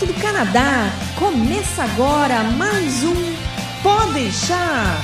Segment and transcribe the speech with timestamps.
[0.00, 0.90] direto do Canadá.
[1.18, 3.14] Começa agora mais um
[3.82, 5.00] Pode deixar.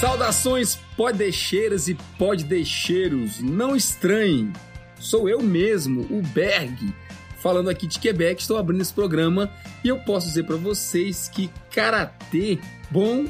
[0.00, 4.52] Saudações podeixeiras e podeixeiros, não estranhem.
[4.98, 6.92] Sou eu mesmo, o Berg,
[7.40, 9.50] falando aqui de Quebec, estou abrindo esse programa
[9.84, 12.58] e eu posso dizer para vocês que karatê,
[12.90, 13.26] bom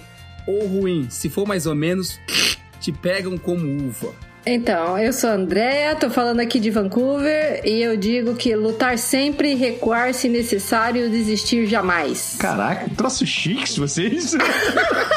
[0.46, 2.18] ou ruim, se for mais ou menos,
[2.80, 4.25] te pegam como uva.
[4.48, 8.96] Então, eu sou a Andrea, tô falando aqui de Vancouver e eu digo que lutar
[8.96, 12.36] sempre, recuar se necessário, desistir jamais.
[12.38, 14.36] Caraca, troço chiques vocês.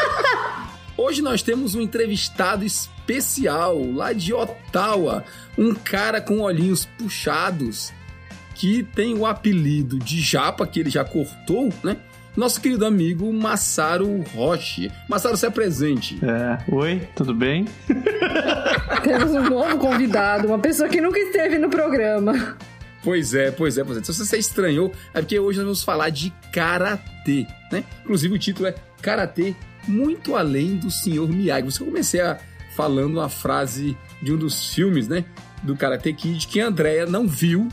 [0.98, 5.24] Hoje nós temos um entrevistado especial lá de Ottawa,
[5.55, 7.94] um cara com olhinhos puxados
[8.55, 11.98] que tem o apelido de Japa, que ele já cortou, né?
[12.39, 14.89] Nosso querido amigo Massaro Roche.
[15.07, 16.17] Massaro, se apresente.
[16.23, 17.65] É, oi, tudo bem?
[19.03, 22.57] Temos um novo convidado, uma pessoa que nunca esteve no programa.
[23.04, 24.04] Pois é, pois é, pois é.
[24.04, 27.84] Se você estranhou, é porque hoje nós vamos falar de karatê, né?
[28.04, 29.53] Inclusive o título é Karatê
[29.87, 31.65] muito além do Senhor Miyagi.
[31.65, 32.40] Você comecei a
[32.76, 35.26] falando uma frase de um dos filmes, né?
[35.63, 37.68] Do Karate Kid que a Andrea não viu,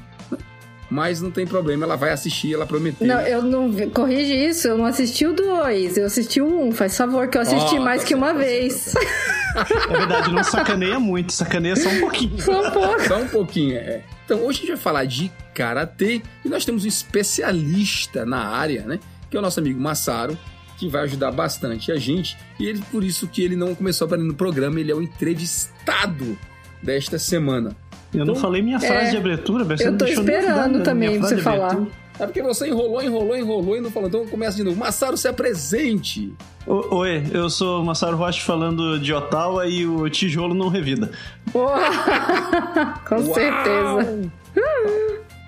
[0.91, 3.07] mas não tem problema, ela vai assistir, ela prometeu.
[3.07, 3.91] Não, eu não.
[3.91, 7.43] Corrige isso, eu não assisti o dois, eu assisti o um, faz favor, que eu
[7.43, 8.93] assisti oh, mais tá que uma tá vez.
[8.93, 12.41] Tá é verdade, não sacaneia muito, sacaneia só um pouquinho.
[12.41, 13.09] Só um pouco.
[13.09, 14.03] Só um pouquinho, é.
[14.25, 18.83] Então, hoje a gente vai falar de karatê e nós temos um especialista na área,
[18.83, 19.01] né?
[19.31, 20.39] Que é o nosso amigo Massaro,
[20.77, 22.37] que vai ajudar bastante a gente.
[22.61, 26.39] E ele, por isso que ele não começou a no programa, ele é o entrevistado
[26.83, 27.75] desta semana.
[28.15, 31.37] Eu então, não falei minha frase é, de abertura, você Eu tô esperando também você
[31.39, 31.77] falar.
[32.19, 34.09] É porque você enrolou, enrolou, enrolou e não falou.
[34.09, 34.79] Então começa de novo.
[34.79, 36.33] Massaro, se apresente.
[36.67, 41.11] Oi, eu sou o Massaro Rocha falando de Ottawa e o tijolo não revida.
[41.53, 43.35] Com Uau!
[43.35, 44.31] certeza.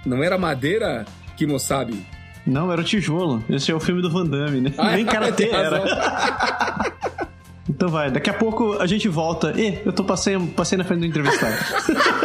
[0.04, 1.06] Não era madeira,
[1.36, 2.04] Kimo sabe?
[2.46, 3.42] Não, era o tijolo.
[3.48, 4.72] Esse é o filme do Van Damme, né?
[4.78, 5.82] Ah, Nem karatê era.
[7.78, 9.52] Então vai, daqui a pouco a gente volta.
[9.56, 11.54] Ih, eu tô passei, passei na frente do entrevistado.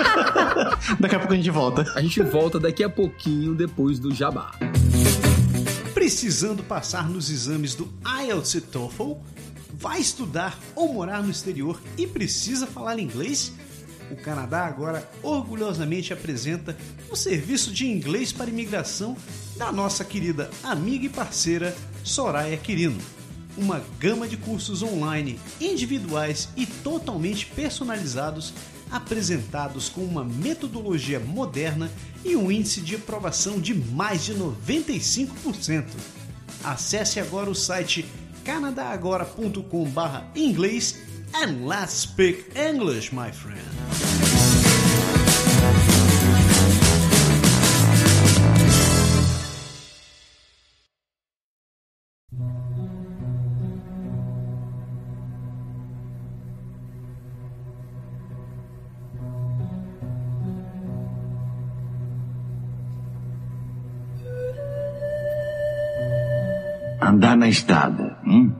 [0.99, 1.85] daqui a pouco a gente volta.
[1.93, 4.49] A gente volta daqui a pouquinho depois do jabá.
[5.93, 7.87] Precisando passar nos exames do
[8.23, 9.13] IELTS e TOEFL?
[9.75, 13.53] Vai estudar ou morar no exterior e precisa falar inglês?
[14.09, 16.75] O Canadá agora orgulhosamente apresenta
[17.11, 19.15] o serviço de inglês para imigração
[19.55, 22.97] da nossa querida amiga e parceira Soraya Quirino
[23.57, 28.53] uma gama de cursos online, individuais e totalmente personalizados,
[28.91, 31.91] apresentados com uma metodologia moderna
[32.23, 35.85] e um índice de aprovação de mais de 95%.
[36.63, 38.05] Acesse agora o site
[38.43, 41.01] canadagora.com/inglês
[41.33, 44.32] and let's speak English, my friend.
[67.03, 68.55] Andar na estrada, hein?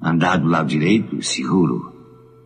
[0.00, 1.92] Andar do lado direito, seguro.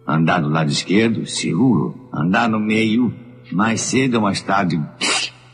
[0.07, 2.09] Andar do lado esquerdo, seguro.
[2.11, 3.13] Andar no meio,
[3.53, 4.81] mais cedo ou mais tarde,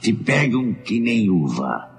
[0.00, 1.90] te pegam que nem uva.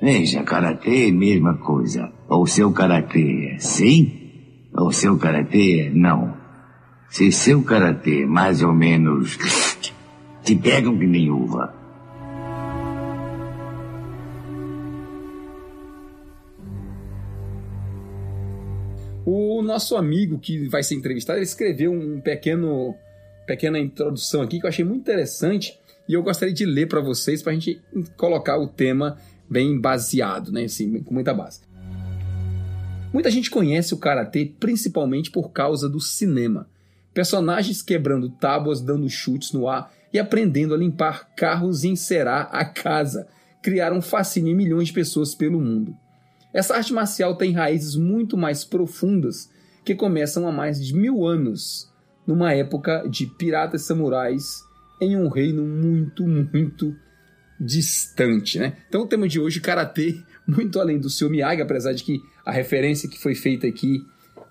[0.00, 2.12] Veja, karatê é mesma coisa.
[2.28, 6.32] Ou seu karatê é sim, ou seu karatê é não.
[7.10, 9.36] Se seu karatê mais ou menos
[10.42, 11.74] te pegam que nem uva.
[19.24, 22.94] O nosso amigo que vai ser entrevistado, ele escreveu um pequeno
[23.46, 27.42] pequena introdução aqui que eu achei muito interessante e eu gostaria de ler para vocês
[27.42, 27.80] para a gente
[28.16, 31.60] colocar o tema bem baseado, né, assim, com muita base.
[33.12, 36.68] Muita gente conhece o karatê principalmente por causa do cinema.
[37.12, 42.64] Personagens quebrando tábuas, dando chutes no ar e aprendendo a limpar carros e encerar a
[42.64, 43.26] casa
[43.62, 45.96] criaram fascínio em milhões de pessoas pelo mundo.
[46.52, 49.50] Essa arte marcial tem raízes muito mais profundas
[49.84, 51.90] que começam há mais de mil anos,
[52.26, 54.62] numa época de piratas samurais
[55.00, 56.94] em um reino muito, muito
[57.58, 58.76] distante, né?
[58.88, 62.52] Então o tema de hoje, Karatê, muito além do seu Miyagi, apesar de que a
[62.52, 64.00] referência que foi feita aqui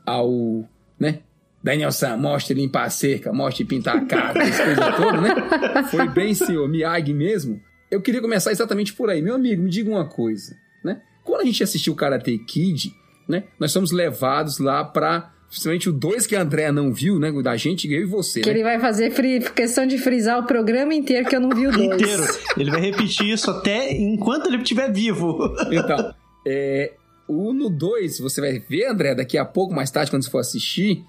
[0.06, 0.68] ao,
[1.00, 1.20] né?
[1.64, 5.84] Daniel San, mostre limpar a cerca, mostre pintar a casa, essa coisa toda, né?
[5.92, 7.62] Foi bem senhor Miyagi mesmo.
[7.90, 9.22] Eu queria começar exatamente por aí.
[9.22, 11.02] Meu amigo, me diga uma coisa, né?
[11.24, 12.92] Quando a gente assistiu Karate Kid,
[13.28, 17.30] né, nós somos levados lá para Principalmente o 2 que a Andrea não viu, né?
[17.44, 18.40] Da gente, eu e você.
[18.40, 18.56] Que né?
[18.56, 21.72] ele vai fazer fri- questão de frisar o programa inteiro que eu não vi o
[21.74, 21.92] 2.
[22.02, 22.24] Inteiro.
[22.58, 25.54] Ele vai repetir isso até enquanto ele estiver vivo.
[25.70, 26.14] Então,
[26.48, 26.94] é,
[27.28, 30.40] o no 2, você vai ver, André, daqui a pouco, mais tarde, quando você for
[30.40, 31.04] assistir,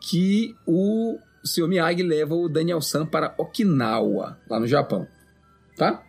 [0.00, 1.68] que o Sr.
[1.68, 5.06] Miyagi leva o Daniel San para Okinawa, lá no Japão.
[5.76, 6.02] Tá?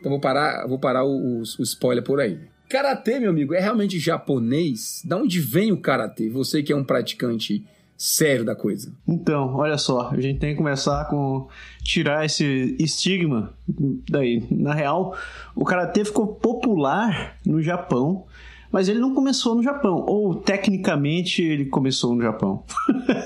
[0.00, 2.38] Então vou parar, vou parar o, o- o spoiler por aí.
[2.68, 5.00] Karatê, meu amigo, é realmente japonês?
[5.04, 6.28] Da onde vem o karatê?
[6.28, 7.64] Você que é um praticante
[7.96, 8.92] sério da coisa.
[9.08, 11.48] Então, olha só, a gente tem que começar com
[11.82, 13.54] tirar esse estigma
[14.10, 14.46] daí.
[14.50, 15.16] Na real,
[15.54, 18.26] o karatê ficou popular no Japão,
[18.76, 22.62] mas ele não começou no Japão, ou tecnicamente ele começou no Japão.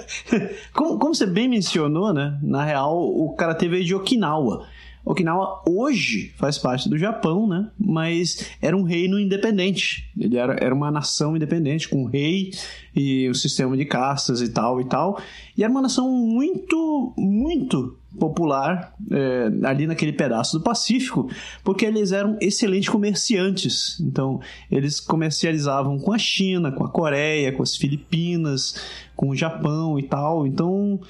[0.72, 2.38] como, como você bem mencionou, né?
[2.40, 4.64] Na real, o karatê veio de Okinawa.
[5.04, 7.70] Okinawa hoje faz parte do Japão, né?
[7.78, 10.08] Mas era um reino independente.
[10.18, 12.52] Ele era, era uma nação independente, com um rei
[12.94, 15.20] e o sistema de castas e tal e tal.
[15.56, 21.30] E era uma nação muito, muito popular é, ali naquele pedaço do Pacífico,
[21.62, 23.98] porque eles eram excelentes comerciantes.
[24.00, 28.74] Então, eles comercializavam com a China, com a Coreia, com as Filipinas,
[29.16, 30.46] com o Japão e tal.
[30.46, 31.00] Então,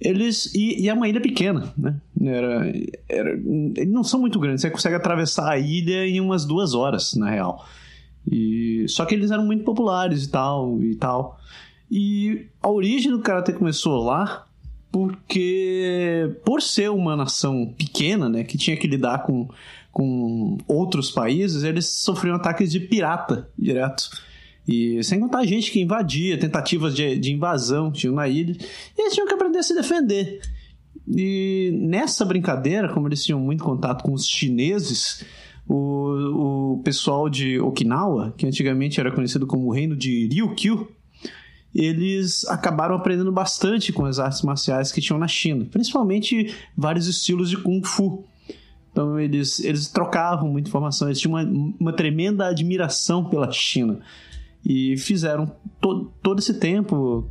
[0.00, 0.54] eles.
[0.54, 1.96] E, e é uma ilha pequena, né?
[2.20, 2.72] Era,
[3.08, 7.14] era, eles não são muito grandes, você consegue atravessar a ilha em umas duas horas,
[7.14, 7.66] na real.
[8.30, 11.38] E, só que eles eram muito populares e tal, e tal.
[11.90, 14.46] E a origem do karatê começou lá
[14.90, 19.48] porque, por ser uma nação pequena, né, que tinha que lidar com,
[19.92, 24.08] com outros países, eles sofriam ataques de pirata direto.
[24.66, 28.56] E sem contar a gente que invadia, tentativas de, de invasão tinham na ilha,
[28.96, 30.40] e eles tinham que aprender a se defender.
[31.08, 35.24] E nessa brincadeira, como eles tinham muito contato com os chineses,
[35.68, 40.88] o, o pessoal de Okinawa, que antigamente era conhecido como o reino de Ryukyu,
[41.74, 47.50] eles acabaram aprendendo bastante com as artes marciais que tinham na China, principalmente vários estilos
[47.50, 48.24] de Kung Fu.
[48.90, 54.00] Então eles, eles trocavam muita informação, eles tinham uma, uma tremenda admiração pela China.
[54.68, 55.46] E fizeram
[55.80, 57.30] to, todo esse tempo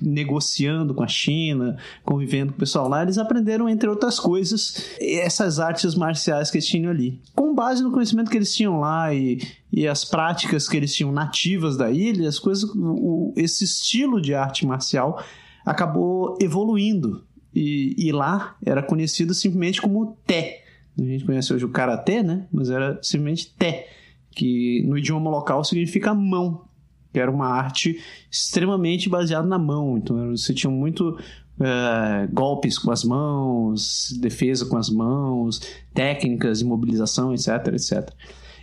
[0.00, 3.02] negociando com a China, convivendo com o pessoal lá.
[3.02, 7.20] Eles aprenderam, entre outras coisas, essas artes marciais que eles tinham ali.
[7.34, 11.12] Com base no conhecimento que eles tinham lá e, e as práticas que eles tinham
[11.12, 15.22] nativas da ilha, as coisas, o- esse estilo de arte marcial
[15.66, 17.24] acabou evoluindo.
[17.54, 20.62] E, e lá era conhecido simplesmente como Té.
[20.98, 22.46] A gente conhece hoje o Karatê, né?
[22.50, 23.88] Mas era simplesmente Té,
[24.30, 26.64] que no idioma local significa mão,
[27.12, 29.98] que era uma arte extremamente baseada na mão.
[29.98, 31.18] Então você tinha muito
[31.60, 35.60] eh, golpes com as mãos, defesa com as mãos,
[35.92, 38.10] técnicas de mobilização, etc, etc.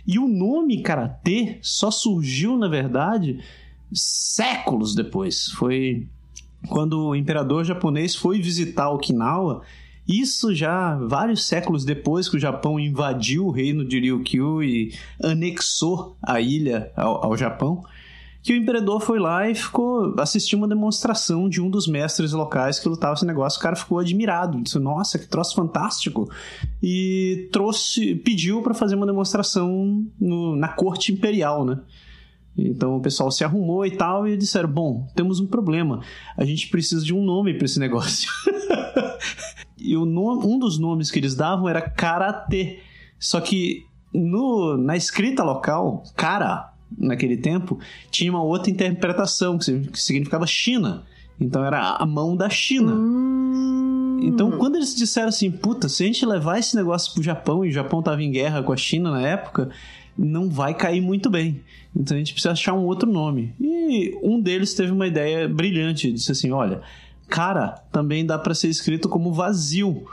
[0.06, 3.40] E o nome karatê só surgiu, na verdade,
[3.92, 5.50] séculos depois.
[5.52, 6.06] Foi
[6.68, 9.62] quando o imperador japonês foi visitar Okinawa.
[10.08, 16.16] Isso já vários séculos depois que o Japão invadiu o reino de Ryukyu e anexou
[16.22, 17.84] a ilha ao, ao Japão,
[18.42, 22.78] que o imperador foi lá e ficou assistiu uma demonstração de um dos mestres locais
[22.78, 23.58] que lutava esse negócio.
[23.58, 26.30] O cara ficou admirado, disse: "Nossa, que troço fantástico!"
[26.82, 31.80] E trouxe, pediu para fazer uma demonstração no- na corte imperial, né?
[32.56, 36.00] Então o pessoal se arrumou e tal e disseram: Bom, temos um problema.
[36.36, 38.30] A gente precisa de um nome para esse negócio.
[39.78, 42.80] e o nome, um dos nomes que eles davam era Karatê.
[43.18, 47.78] Só que no, na escrita local, cara, naquele tempo,
[48.10, 51.04] tinha uma outra interpretação que sig- que significava China.
[51.40, 52.92] Então era a mão da China.
[54.20, 57.68] Então, quando eles disseram assim, puta, se a gente levar esse negócio pro Japão, e
[57.68, 59.70] o Japão tava em guerra com a China na época,
[60.16, 61.60] não vai cair muito bem.
[61.94, 63.54] Então a gente precisa achar um outro nome.
[63.60, 66.80] E um deles teve uma ideia brilhante, disse assim, olha,
[67.28, 70.04] cara também dá para ser escrito como vazio.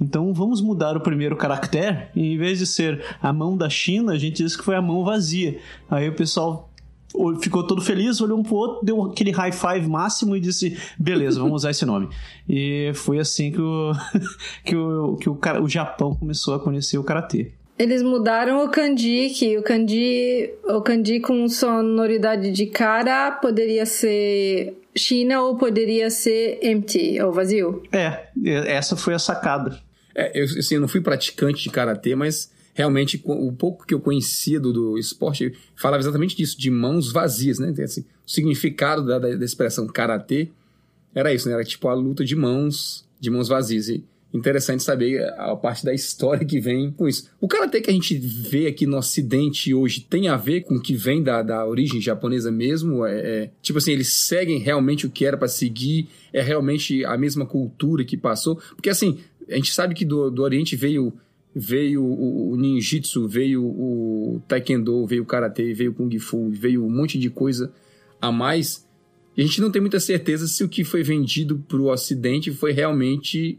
[0.00, 4.12] Então vamos mudar o primeiro caractere e em vez de ser a mão da China,
[4.12, 5.58] a gente diz que foi a mão vazia.
[5.90, 6.70] Aí o pessoal
[7.40, 11.38] ficou todo feliz, olhou um pro outro, deu aquele high five máximo e disse: beleza,
[11.38, 12.08] vamos usar esse nome.
[12.48, 13.92] E foi assim que o,
[14.64, 17.52] que o, que o, o Japão começou a conhecer o karatê.
[17.76, 24.76] Eles mudaram o kanji, que o kanji, o kanji com sonoridade de cara poderia ser
[24.96, 27.82] China ou poderia ser empty, ou vazio.
[27.90, 29.80] É, essa foi a sacada.
[30.14, 34.58] É, eu, assim, não fui praticante de karatê, mas realmente o pouco que eu conhecia
[34.58, 37.72] do, do esporte falava exatamente disso, de mãos vazias, né?
[37.82, 40.48] Assim, o significado da, da, da expressão karatê
[41.14, 41.54] era isso, né?
[41.54, 43.88] Era tipo a luta de mãos, de mãos vazias.
[43.88, 44.04] E,
[44.34, 47.30] interessante saber a parte da história que vem com isso.
[47.40, 50.82] O karatê que a gente vê aqui no Ocidente hoje tem a ver com o
[50.82, 53.06] que vem da, da origem japonesa mesmo?
[53.06, 56.08] É, é tipo assim, eles seguem realmente o que era para seguir?
[56.32, 58.56] É realmente a mesma cultura que passou?
[58.74, 61.12] Porque assim, a gente sabe que do, do Oriente veio
[61.54, 66.84] veio o, o ninjitsu, veio o taekwondo, veio o karatê, veio o kung fu, veio
[66.84, 67.72] um monte de coisa
[68.20, 68.84] a mais.
[69.36, 72.50] E a gente não tem muita certeza se o que foi vendido para o Ocidente
[72.52, 73.58] foi realmente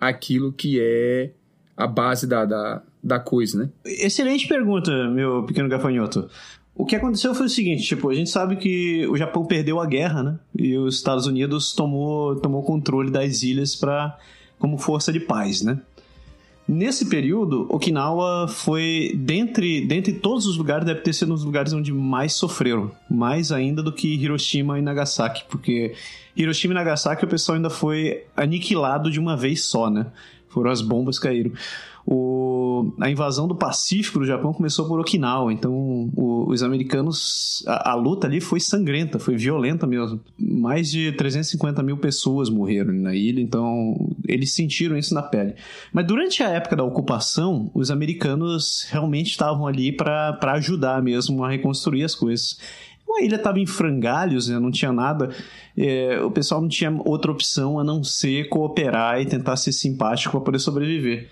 [0.00, 1.30] aquilo que é
[1.76, 3.70] a base da, da, da coisa, né?
[3.84, 6.28] Excelente pergunta, meu pequeno gafanhoto.
[6.74, 9.86] O que aconteceu foi o seguinte, tipo, a gente sabe que o Japão perdeu a
[9.86, 10.38] guerra, né?
[10.58, 14.18] E os Estados Unidos tomou tomou controle das ilhas para
[14.64, 15.78] como força de paz, né?
[16.66, 21.74] Nesse período, Okinawa foi, dentre, dentre todos os lugares, deve ter sido um dos lugares
[21.74, 22.90] onde mais sofreram.
[23.10, 25.94] Mais ainda do que Hiroshima e Nagasaki, porque
[26.34, 30.06] Hiroshima e Nagasaki o pessoal ainda foi aniquilado de uma vez só, né?
[30.48, 31.52] Foram as bombas que caíram
[32.06, 35.72] o, a invasão do Pacífico do Japão começou por Okinawa, então
[36.14, 40.20] o, os americanos, a, a, luta ali foi sangrenta, foi violenta mesmo.
[40.38, 43.94] Mais de 350 mil pessoas morreram na ilha, então
[44.28, 45.54] eles sentiram isso na pele.
[45.92, 51.50] Mas durante a época da ocupação, os americanos realmente estavam ali para ajudar mesmo a
[51.50, 52.58] reconstruir as coisas.
[53.16, 54.58] A ilha estava em frangalhos, né?
[54.58, 55.30] não tinha nada.
[55.76, 60.32] É, o pessoal não tinha outra opção a não ser cooperar e tentar ser simpático
[60.32, 61.30] para poder sobreviver.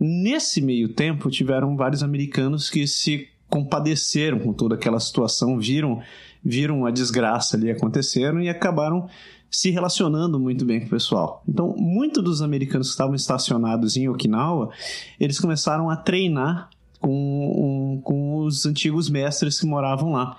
[0.00, 6.00] Nesse meio tempo, tiveram vários americanos que se compadeceram com toda aquela situação, viram,
[6.44, 9.08] viram a desgraça ali aconteceram e acabaram
[9.50, 11.42] se relacionando muito bem com o pessoal.
[11.48, 14.70] Então, muitos dos americanos que estavam estacionados em Okinawa,
[15.18, 16.68] eles começaram a treinar
[17.00, 20.36] com, um, com os antigos mestres que moravam lá.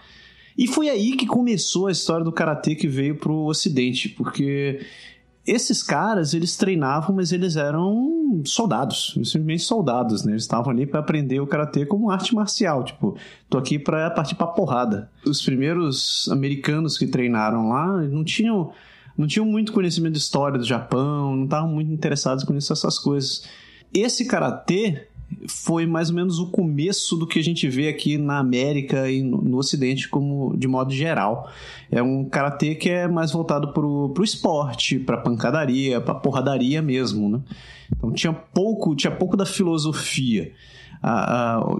[0.58, 4.86] E foi aí que começou a história do karatê que veio para o Ocidente, porque
[5.46, 10.34] esses caras, eles treinavam, mas eles eram soldados, simplesmente soldados, né?
[10.34, 13.18] Eles estavam ali para aprender o karatê como arte marcial, tipo,
[13.50, 15.10] tô aqui para partir para porrada.
[15.26, 18.72] Os primeiros americanos que treinaram lá não tinham
[19.18, 23.44] não tinham muito conhecimento de história do Japão, não estavam muito interessados com essas coisas.
[23.94, 25.10] Esse karatê
[25.48, 29.22] foi mais ou menos o começo do que a gente vê aqui na América e
[29.22, 31.50] no, Ocidente como de modo geral.
[31.92, 37.30] É um karatê que é mais voltado pro, pro esporte, pra pancadaria, pra porradaria mesmo,
[37.30, 37.42] né?
[37.96, 40.52] Então tinha pouco, tinha pouco da filosofia.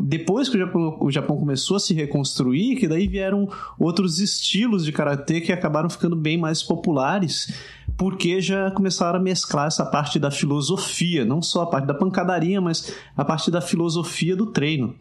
[0.02, 4.86] Depois que o Japão, o Japão, começou a se reconstruir, que daí vieram outros estilos
[4.86, 7.54] de karatê que acabaram ficando bem mais populares
[8.00, 12.62] porque já começaram a mesclar essa parte da filosofia, não só a parte da pancadaria,
[12.62, 14.96] mas a parte da filosofia do treino.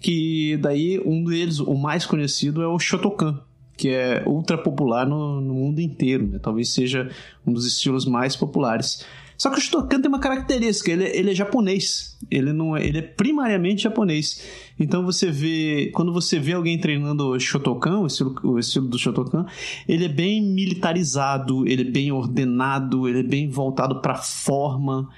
[0.00, 3.40] Que daí um deles, o mais conhecido, é o Shotokan,
[3.76, 6.38] que é ultra popular no, no mundo inteiro, né?
[6.40, 7.10] talvez seja
[7.44, 9.04] um dos estilos mais populares.
[9.38, 12.16] Só que o Shotokan tem uma característica, ele, é, ele é japonês.
[12.30, 14.42] Ele não é, ele é primariamente japonês.
[14.78, 19.46] Então você vê, quando você vê alguém treinando Shotokan, o estilo, o estilo do Shotokan,
[19.86, 25.08] ele é bem militarizado, ele é bem ordenado, ele é bem voltado para forma.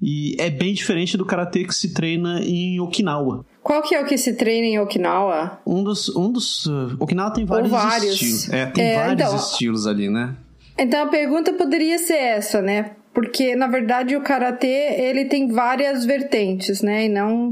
[0.00, 3.46] E é bem diferente do karatê que se treina em Okinawa.
[3.62, 5.60] Qual que é o que se treina em Okinawa?
[5.66, 6.14] Um dos.
[6.14, 8.12] Um dos uh, Okinawa tem vários, vários.
[8.12, 8.52] estilos.
[8.52, 10.36] É, tem é, vários então, estilos ali, né?
[10.78, 12.92] Então a pergunta poderia ser essa, né?
[13.16, 17.06] Porque na verdade o karatê ele tem várias vertentes, né?
[17.06, 17.50] E não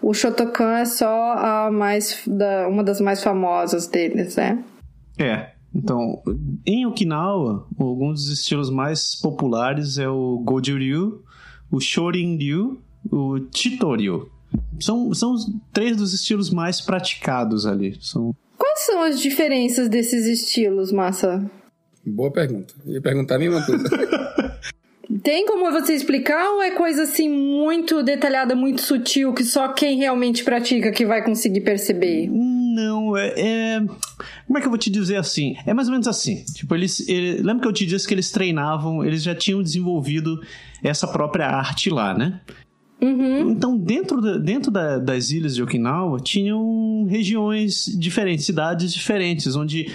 [0.00, 4.62] o Shotokan é só a mais da, uma das mais famosas deles, né?
[5.18, 5.50] É.
[5.74, 6.22] Então,
[6.64, 11.24] em Okinawa, alguns dos estilos mais populares é o Goju-ryu,
[11.72, 14.30] o Shorin-ryu, o Chitoryu.
[14.78, 15.34] São, são
[15.72, 17.98] três dos estilos mais praticados ali.
[18.00, 18.32] São...
[18.56, 21.50] Quais são as diferenças desses estilos, Massa?
[22.06, 22.72] Boa pergunta.
[22.86, 23.88] ia perguntar a mesma coisa.
[25.22, 29.98] Tem como você explicar ou é coisa assim muito detalhada, muito sutil, que só quem
[29.98, 32.28] realmente pratica que vai conseguir perceber?
[32.30, 33.80] Não, é, é,
[34.46, 35.56] Como é que eu vou te dizer assim?
[35.66, 36.44] É mais ou menos assim.
[36.54, 37.06] Tipo, eles.
[37.08, 40.40] Ele, lembra que eu te disse que eles treinavam, eles já tinham desenvolvido
[40.82, 42.40] essa própria arte lá, né?
[43.00, 43.50] Uhum.
[43.50, 49.92] Então, dentro, da, dentro da, das ilhas de Okinawa, tinham regiões diferentes, cidades diferentes, onde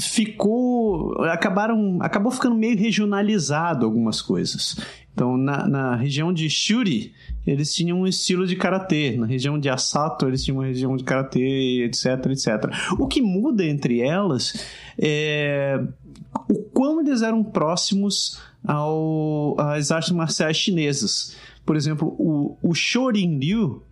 [0.00, 4.76] ficou acabaram acabou ficando meio regionalizado algumas coisas.
[5.12, 7.12] Então na, na região de Shuri
[7.46, 9.16] eles tinham um estilo de karatê.
[9.16, 12.48] Na região de Asato eles tinham uma região de karatê etc etc.
[12.98, 14.66] O que muda entre elas
[14.98, 15.80] é
[16.48, 21.36] o quão eles eram próximos ao, às artes marciais chinesas.
[21.64, 23.82] Por exemplo o, o Shorin Ryu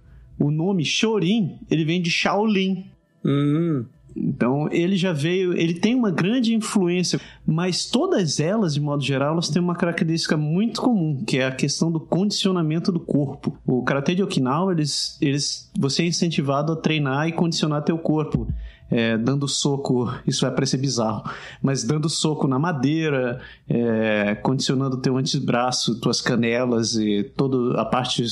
[0.41, 2.85] o nome Shorin ele vem de Shaolin.
[3.25, 3.85] Hum.
[4.16, 9.33] Então ele já veio, ele tem uma grande influência, mas todas elas, de modo geral,
[9.33, 13.56] elas têm uma característica muito comum, que é a questão do condicionamento do corpo.
[13.66, 18.47] O karatê de Okinawa, eles, eles, você é incentivado a treinar e condicionar teu corpo
[18.91, 21.25] é, dando soco, isso vai parecer bizarro,
[21.62, 28.25] mas dando soco na madeira, é, condicionando teu antebraço, tuas canelas e toda a parte,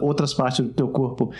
[0.00, 1.30] outras partes do teu corpo,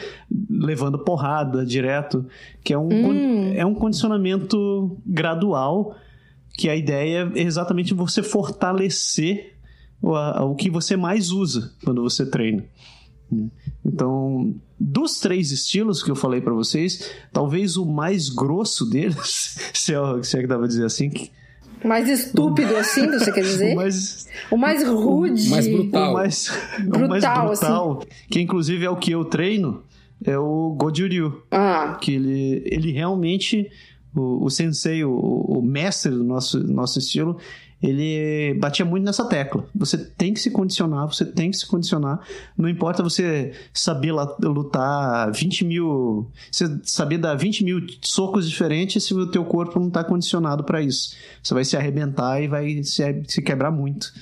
[0.51, 2.27] levando porrada direto,
[2.63, 3.53] que é um, hum.
[3.55, 5.97] é um condicionamento gradual,
[6.59, 9.55] que a ideia é exatamente você fortalecer
[10.03, 10.15] o,
[10.51, 12.65] o que você mais usa quando você treina.
[13.85, 19.95] Então, dos três estilos que eu falei para vocês, talvez o mais grosso deles, se
[19.95, 21.11] é, se é que dá pra dizer assim,
[21.85, 23.73] mais estúpido assim, você quer dizer?
[23.73, 25.47] O mais, o mais rude.
[25.47, 26.11] O mais brutal.
[26.11, 28.09] O mais brutal, o mais brutal assim.
[28.31, 29.83] que inclusive é o que eu treino,
[30.25, 31.43] é o Goju-ryu.
[31.51, 31.99] Ah.
[32.01, 33.71] Que ele, ele realmente,
[34.15, 37.39] o, o sensei, o, o mestre do nosso, nosso estilo,
[37.83, 39.67] ele batia muito nessa tecla.
[39.75, 42.21] Você tem que se condicionar, você tem que se condicionar.
[42.57, 46.31] Não importa você saber lutar 20 mil.
[46.51, 50.81] Você saber dar 20 mil socos diferentes se o teu corpo não está condicionado para
[50.81, 51.15] isso.
[51.43, 54.13] Você vai se arrebentar e vai se, quebrar muito.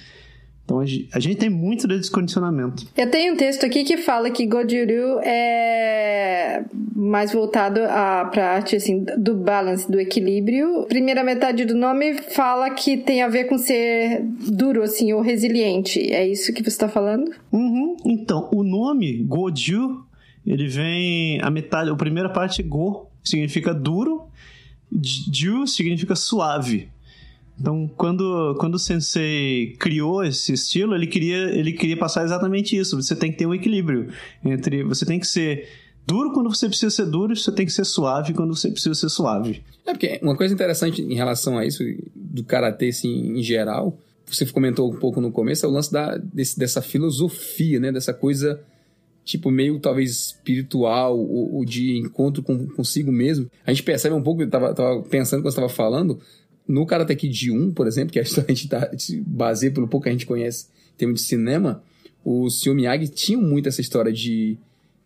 [0.65, 2.87] Então a gente tem muito de descondicionamento.
[2.97, 6.65] Eu tenho um texto aqui que fala que Goju-ryu é
[6.97, 10.87] mais voltado para a arte assim, do balance, do equilíbrio.
[10.89, 16.01] Primeira metade do nome fala que tem a ver com ser duro assim ou resiliente.
[16.11, 17.31] É isso que você está falando?
[17.53, 17.97] Uhum.
[18.07, 20.03] Então, o nome Goju,
[20.47, 24.23] ele vem a metade, a primeira parte Go significa duro,
[24.91, 26.89] Ju significa suave.
[27.59, 33.01] Então, quando, quando o sensei criou esse estilo, ele queria, ele queria passar exatamente isso.
[33.01, 34.09] Você tem que ter um equilíbrio
[34.45, 34.83] entre.
[34.83, 35.69] Você tem que ser
[36.07, 38.95] duro quando você precisa ser duro, e você tem que ser suave quando você precisa
[38.95, 39.63] ser suave.
[39.87, 41.83] É, porque uma coisa interessante em relação a isso,
[42.15, 46.17] do karatê assim, em geral, você comentou um pouco no começo, é o lance da,
[46.17, 47.93] desse, dessa filosofia, né?
[47.93, 48.61] Dessa coisa,
[49.25, 53.51] tipo, meio talvez espiritual, ou, ou de encontro com, consigo mesmo.
[53.67, 56.21] A gente percebe um pouco, eu tava, tava pensando quando estava falando,
[56.67, 59.89] no Karate Kid 1, por exemplo, que a história a gente tá, se baseia pelo
[59.89, 61.83] pouco que a gente conhece em termos de cinema,
[62.25, 62.75] o Sr.
[62.75, 64.57] Miyagi tinha muito essa história de,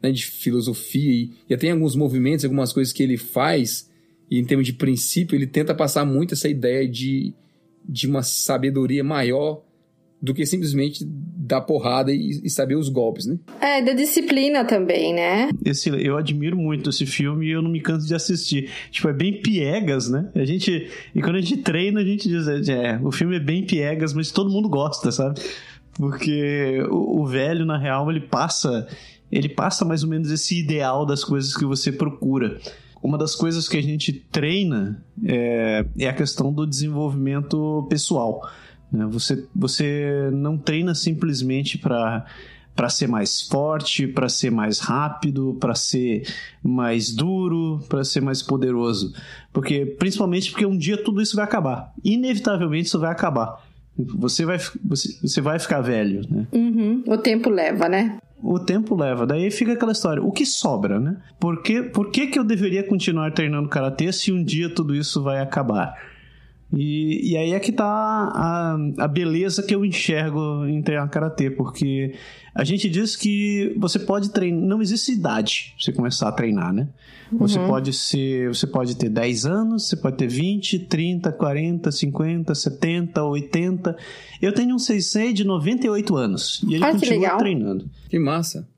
[0.02, 3.90] né, de filosofia e, e até alguns movimentos, algumas coisas que ele faz,
[4.30, 7.32] e em termos de princípio, ele tenta passar muito essa ideia de,
[7.88, 9.62] de uma sabedoria maior
[10.20, 13.38] do que simplesmente dar porrada e, e, saber os golpes, né?
[13.60, 15.48] É, da disciplina também, né?
[15.64, 18.70] Esse, eu admiro muito esse filme e eu não me canso de assistir.
[18.90, 20.28] Tipo, é bem piegas, né?
[20.34, 20.90] A gente.
[21.14, 24.30] E quando a gente treina, a gente diz, é, o filme é bem piegas, mas
[24.30, 25.40] todo mundo gosta, sabe?
[25.94, 28.86] Porque o, o velho, na real, ele passa.
[29.30, 32.58] Ele passa mais ou menos esse ideal das coisas que você procura
[33.02, 38.42] uma das coisas que a gente treina é, é a questão do desenvolvimento pessoal.
[38.92, 39.06] Né?
[39.06, 42.24] Você, você não treina simplesmente para
[42.78, 46.22] para ser mais forte, para ser mais rápido, para ser
[46.62, 49.12] mais duro, para ser mais poderoso.
[49.52, 51.92] Porque principalmente porque um dia tudo isso vai acabar.
[52.04, 53.60] Inevitavelmente isso vai acabar.
[53.98, 56.46] Você vai, você, você vai ficar velho, né?
[56.52, 57.02] Uhum.
[57.04, 58.18] O tempo leva, né?
[58.40, 59.26] O tempo leva.
[59.26, 60.22] Daí fica aquela história.
[60.22, 61.16] O que sobra, né?
[61.40, 65.20] Por que, por que, que eu deveria continuar treinando karatê se um dia tudo isso
[65.20, 65.96] vai acabar?
[66.72, 71.50] E, e aí é que tá a, a beleza que eu enxergo em treinar karatê,
[71.50, 72.14] porque
[72.54, 76.72] a gente diz que você pode treinar, não existe idade pra você começar a treinar,
[76.72, 76.88] né?
[77.32, 77.38] Uhum.
[77.38, 82.54] Você pode ser, você pode ter 10 anos, você pode ter 20, 30, 40, 50,
[82.54, 83.96] 70, 80.
[84.42, 87.88] Eu tenho um sensei de 98 anos e ele ah, continua treinando.
[88.10, 88.68] Que massa.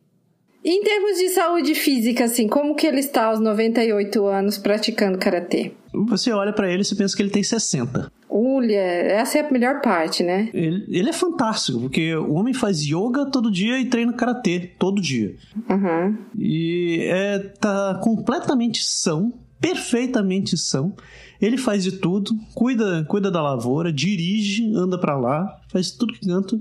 [0.63, 5.73] Em termos de saúde física, assim, como que ele está aos 98 anos praticando karatê?
[5.93, 8.13] Você olha para ele e pensa que ele tem 60.
[8.29, 10.51] Olha, essa é a melhor parte, né?
[10.53, 15.01] Ele, ele, é fantástico, porque o homem faz yoga todo dia e treina karatê todo
[15.01, 15.35] dia.
[15.69, 16.17] Uhum.
[16.39, 20.95] E é, tá completamente são, perfeitamente são.
[21.41, 26.27] Ele faz de tudo, cuida, cuida da lavoura, dirige, anda para lá, faz tudo que
[26.27, 26.61] canta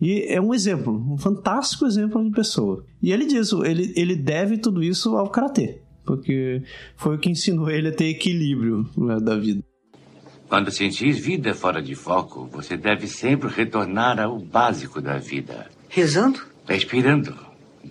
[0.00, 2.84] e é um exemplo, um fantástico exemplo de pessoa.
[3.02, 6.62] E ele diz, ele, ele deve tudo isso ao karatê, porque
[6.96, 9.62] foi o que ensinou ele a ter equilíbrio né, da vida.
[10.48, 15.66] Quando sentir vida fora de foco, você deve sempre retornar ao básico da vida.
[15.88, 16.40] Rezando?
[16.66, 17.34] Respirando.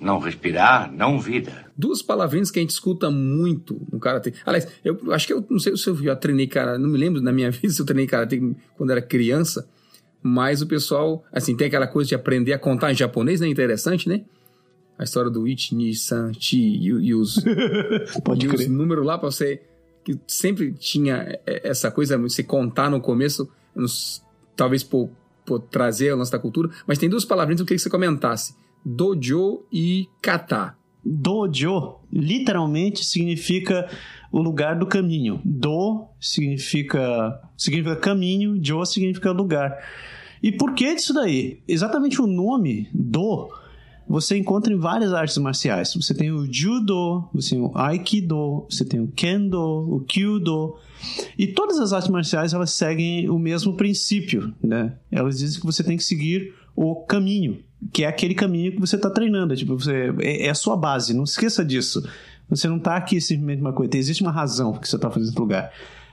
[0.01, 1.65] Não respirar, não vida.
[1.77, 4.33] Duas palavrinhas que a gente escuta muito no karatê.
[4.45, 7.21] Aliás, eu acho que eu não sei se eu já treinei cara, não me lembro
[7.21, 8.41] na minha vida se eu treinei karatê
[8.75, 9.67] quando era criança,
[10.27, 13.47] mas o pessoal, assim, tem aquela coisa de aprender a contar em japonês, né?
[13.47, 14.23] Interessante, né?
[14.97, 17.43] A história do Ichi, Ni, San, Chi e, os,
[18.23, 19.61] Pode os números lá para você
[20.03, 23.49] que sempre tinha é, essa coisa, você contar no começo,
[24.55, 25.09] talvez por,
[25.45, 27.89] por trazer a lance da cultura, mas tem duas palavrinhas que eu queria que você
[27.89, 30.75] comentasse: dojo e kata.
[31.03, 33.89] Dojo literalmente significa
[34.31, 35.39] o lugar do caminho.
[35.43, 39.77] Do significa significa caminho, jo significa lugar.
[40.41, 41.59] E por que disso daí?
[41.67, 43.49] Exatamente o nome do
[44.07, 45.93] você encontra em várias artes marciais.
[45.93, 50.75] Você tem o judo, você tem o aikido, você tem o kendo, o kyudo.
[51.37, 54.93] E todas as artes marciais elas seguem o mesmo princípio, né?
[55.11, 57.59] Elas dizem que você tem que seguir o caminho,
[57.91, 59.55] que é aquele caminho que você está treinando.
[59.55, 62.07] Tipo, você, é, é, a sua base, não esqueça disso.
[62.49, 65.39] Você não está aqui simplesmente uma coisa, existe uma razão que você está fazendo esse
[65.39, 65.69] lugar.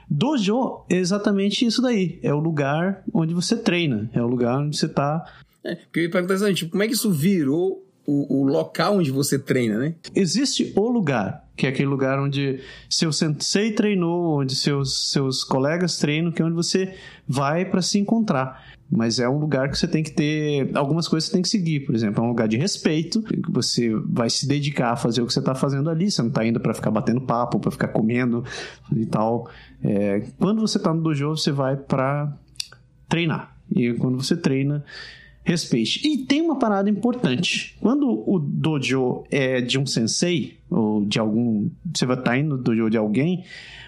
[0.09, 2.19] Dojo é exatamente isso daí.
[2.21, 4.09] É o lugar onde você treina.
[4.13, 5.25] É o lugar onde você está
[5.65, 8.97] é, porque eu ia perguntar assim, tipo, como é que isso virou o, o, local
[8.97, 9.95] onde você treina, né?
[10.15, 15.97] Existe o lugar, que é aquele lugar onde seu sensei treinou, onde seus, seus colegas
[15.97, 16.95] treinam, que é onde você
[17.27, 18.63] vai para se encontrar.
[18.89, 20.69] Mas é um lugar que você tem que ter.
[20.75, 21.81] Algumas coisas você tem que seguir.
[21.81, 25.25] Por exemplo, é um lugar de respeito, que você vai se dedicar a fazer o
[25.25, 26.09] que você está fazendo ali.
[26.09, 28.43] Você não está indo para ficar batendo papo, para ficar comendo
[28.95, 29.49] e tal.
[29.83, 32.37] É, quando você está no dojo, você vai para
[33.09, 33.55] treinar.
[33.75, 34.85] E quando você treina,
[35.43, 36.07] respeite.
[36.07, 37.75] E tem uma parada importante.
[37.79, 41.69] Quando o dojo é de um sensei, ou de algum.
[41.93, 43.43] Você vai estar tá indo no dojo de alguém,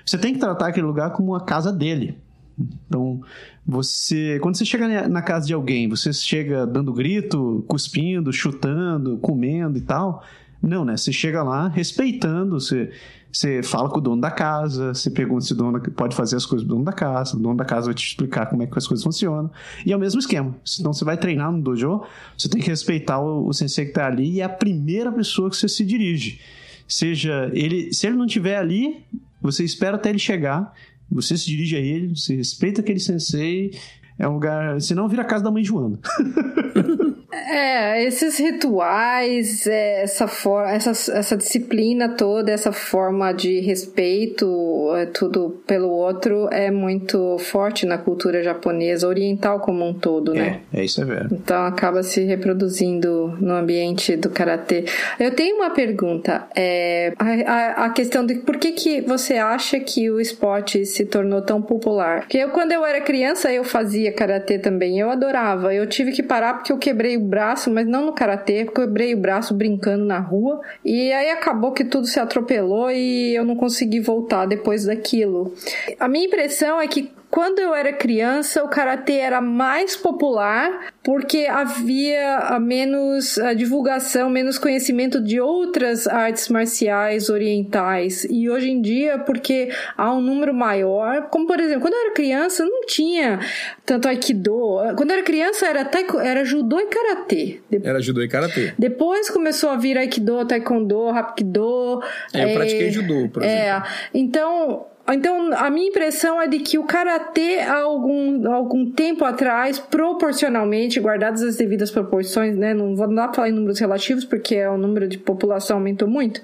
[0.06, 2.18] você tem que tratar aquele lugar como a casa dele.
[2.60, 3.22] Então,
[3.66, 4.40] você.
[4.42, 9.82] Quando você chega na casa de alguém, você chega dando grito, cuspindo, chutando, comendo e
[9.82, 10.24] tal.
[10.62, 10.98] Não, né?
[10.98, 12.92] Você chega lá respeitando, você
[13.32, 16.46] você fala com o dono da casa, você pergunta se o dono pode fazer as
[16.46, 18.78] coisas do dono da casa, o dono da casa vai te explicar como é que
[18.78, 19.52] as coisas funcionam.
[19.86, 20.56] E é o mesmo esquema.
[20.80, 22.04] Então você vai treinar no dojo,
[22.38, 25.50] você tem que respeitar o, o sensei que está ali e é a primeira pessoa
[25.50, 26.40] que você se dirige.
[26.88, 29.06] Seja ele, se ele não estiver ali,
[29.42, 30.74] você espera até ele chegar,
[31.10, 33.72] você se dirige a ele, você respeita aquele sensei.
[34.20, 34.82] É um lugar.
[34.82, 36.00] Senão vira a casa da mãe Joana.
[37.32, 45.06] É, esses rituais, é, essa, for, essa, essa disciplina toda, essa forma de respeito, é,
[45.08, 50.62] tudo pelo outro, é muito forte na cultura japonesa, oriental como um todo, né?
[50.74, 51.34] É, é isso é verdade.
[51.34, 54.86] Então acaba se reproduzindo no ambiente do karatê.
[55.20, 60.10] Eu tenho uma pergunta, é, a, a, questão de por que, que você acha que
[60.10, 62.22] o esporte se tornou tão popular?
[62.22, 65.74] Porque eu, quando eu era criança, eu fazia karatê também, eu adorava.
[65.74, 69.18] Eu tive que parar porque eu quebrei o braço, mas não no karatê, quebrei o
[69.18, 70.62] braço brincando na rua.
[70.84, 75.54] E aí acabou que tudo se atropelou e eu não consegui voltar depois daquilo.
[76.00, 81.46] A minha impressão é que quando eu era criança, o karatê era mais popular porque
[81.46, 88.26] havia menos divulgação, menos conhecimento de outras artes marciais orientais.
[88.30, 92.14] E hoje em dia, porque há um número maior, como por exemplo, quando eu era
[92.14, 93.40] criança, não tinha
[93.86, 94.78] tanto aikido.
[94.96, 97.62] Quando eu era criança, era, taiko, era judô e karatê.
[97.84, 98.74] Era judô e karatê.
[98.78, 102.02] Depois começou a vir aikido, taekwondo, hapkido.
[102.34, 103.90] É, eu é, pratiquei judô, por é, exemplo.
[104.14, 109.80] Então, então, a minha impressão é de que o karatê, há algum, algum tempo atrás,
[109.80, 112.74] proporcionalmente, guardadas as devidas proporções, né?
[112.74, 116.42] Não vou dar para falar em números relativos, porque o número de população aumentou muito,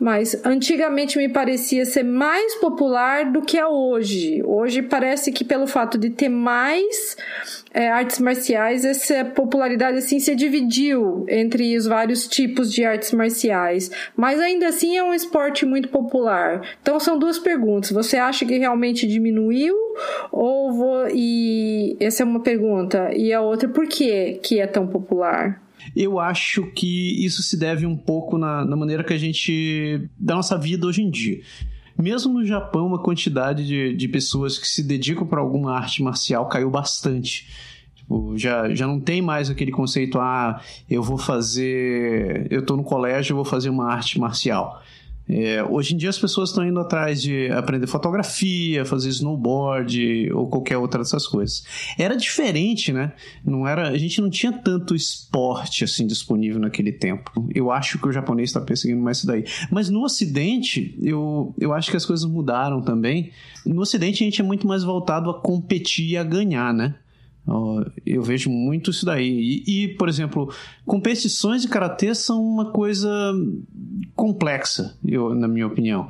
[0.00, 4.42] mas antigamente me parecia ser mais popular do que é hoje.
[4.44, 7.16] Hoje parece que pelo fato de ter mais
[7.72, 13.90] é, artes marciais, essa popularidade assim se dividiu entre os vários tipos de artes marciais.
[14.16, 16.62] Mas ainda assim é um esporte muito popular.
[16.80, 17.90] Então são duas perguntas.
[17.90, 19.74] Você acha que realmente diminuiu?
[20.30, 21.08] Ou vou...
[21.12, 23.10] e essa é uma pergunta.
[23.14, 25.62] E a outra, por que que é tão popular?
[25.96, 30.08] Eu acho que isso se deve um pouco na, na maneira que a gente.
[30.18, 31.40] da nossa vida hoje em dia.
[31.98, 36.48] Mesmo no Japão, uma quantidade de, de pessoas que se dedicam para alguma arte marcial
[36.48, 37.48] caiu bastante.
[37.94, 42.46] Tipo, já, já não tem mais aquele conceito, ah, eu vou fazer.
[42.50, 44.82] Eu tô no colégio, eu vou fazer uma arte marcial.
[45.28, 50.48] É, hoje em dia as pessoas estão indo atrás de aprender fotografia, fazer snowboard ou
[50.48, 51.64] qualquer outra dessas coisas.
[51.98, 53.12] Era diferente, né?
[53.44, 57.30] Não era, a gente não tinha tanto esporte assim disponível naquele tempo.
[57.54, 59.44] Eu acho que o japonês está perseguindo mais isso daí.
[59.70, 63.30] Mas no Ocidente, eu, eu acho que as coisas mudaram também.
[63.64, 66.94] No Ocidente a gente é muito mais voltado a competir e a ganhar, né?
[68.06, 69.62] Eu vejo muito isso daí.
[69.66, 70.52] E, e, por exemplo,
[70.86, 73.10] competições de karatê são uma coisa
[74.14, 76.08] complexa, eu, na minha opinião.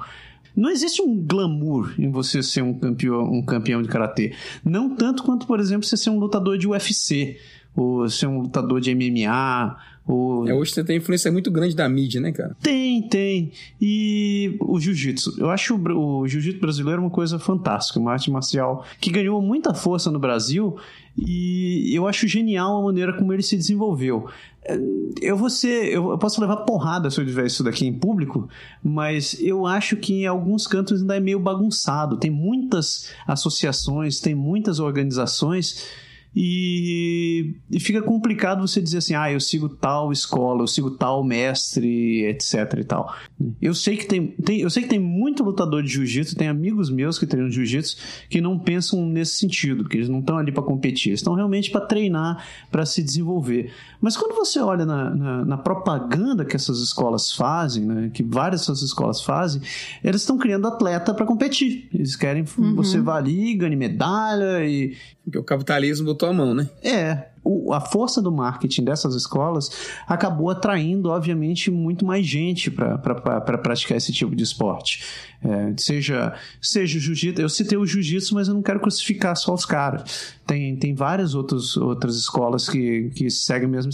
[0.55, 4.35] Não existe um glamour em você ser um campeão, um campeão de karatê.
[4.62, 7.38] Não tanto quanto, por exemplo, você ser um lutador de UFC,
[7.75, 10.45] ou ser um lutador de MMA, O...
[10.49, 12.57] É, hoje você tem influência muito grande da mídia, né, cara?
[12.61, 13.53] Tem, tem.
[13.81, 15.37] E o jiu-jitsu.
[15.38, 19.73] Eu acho o, o jiu-jitsu brasileiro uma coisa fantástica, uma arte marcial que ganhou muita
[19.75, 20.77] força no Brasil
[21.17, 24.29] e eu acho genial a maneira como ele se desenvolveu.
[24.65, 24.79] É,
[25.21, 28.49] eu vou ser, eu posso levar porrada se eu tiver isso daqui em público,
[28.83, 32.17] mas eu acho que em alguns cantos ainda é meio bagunçado.
[32.17, 35.87] Tem muitas associações, tem muitas organizações
[36.35, 41.23] e, e, fica complicado você dizer assim, ah, eu sigo tal escola, eu sigo tal
[41.23, 43.14] mestre, etc e tal.
[43.61, 46.90] Eu sei que tem, tem eu sei que tem muito lutador de jiu-jitsu, tem amigos
[46.90, 47.97] meus que treinam jiu-jitsu
[48.31, 51.71] que não pensam nesse sentido, que eles não estão ali para competir, eles estão realmente
[51.71, 53.71] para treinar, para se desenvolver.
[54.01, 58.62] Mas quando você olha na, na, na, propaganda que essas escolas fazem, né, que várias
[58.62, 59.61] dessas escolas fazem,
[60.03, 61.88] eles estão criando atleta para competir.
[61.92, 62.75] Eles querem uhum.
[62.75, 66.69] você vá ali, ganhe medalha e porque o capitalismo botou a mão, né?
[66.83, 67.32] É.
[67.44, 69.70] O, a força do marketing dessas escolas
[70.07, 75.02] acabou atraindo, obviamente, muito mais gente para pra praticar esse tipo de esporte.
[75.44, 79.66] É, seja seja jiu-jitsu, eu citei o jiu-jitsu, mas eu não quero crucificar só os
[79.66, 80.35] caras.
[80.46, 83.90] Tem, tem várias outros, outras escolas que, que seguem o mesmo,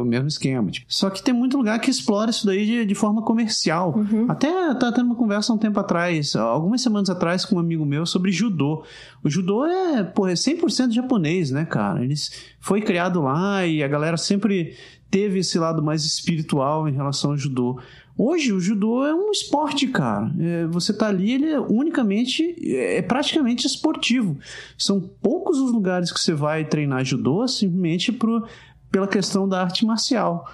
[0.00, 0.70] o mesmo esquema.
[0.70, 0.86] Tipo.
[0.88, 3.96] Só que tem muito lugar que explora isso daí de, de forma comercial.
[3.96, 4.26] Uhum.
[4.28, 8.06] Até tá tendo uma conversa um tempo atrás, algumas semanas atrás, com um amigo meu
[8.06, 8.84] sobre judô.
[9.24, 12.04] O judô é, pô, é 100% japonês, né, cara?
[12.04, 12.30] Eles
[12.62, 14.76] foi criado lá e a galera sempre
[15.10, 17.78] teve esse lado mais espiritual em relação ao judô.
[18.16, 20.32] Hoje o judô é um esporte, cara.
[20.38, 24.38] É, você tá ali, ele é unicamente, é praticamente esportivo.
[24.78, 28.46] São poucos os lugares que você vai treinar judô simplesmente pro,
[28.90, 30.48] pela questão da arte marcial.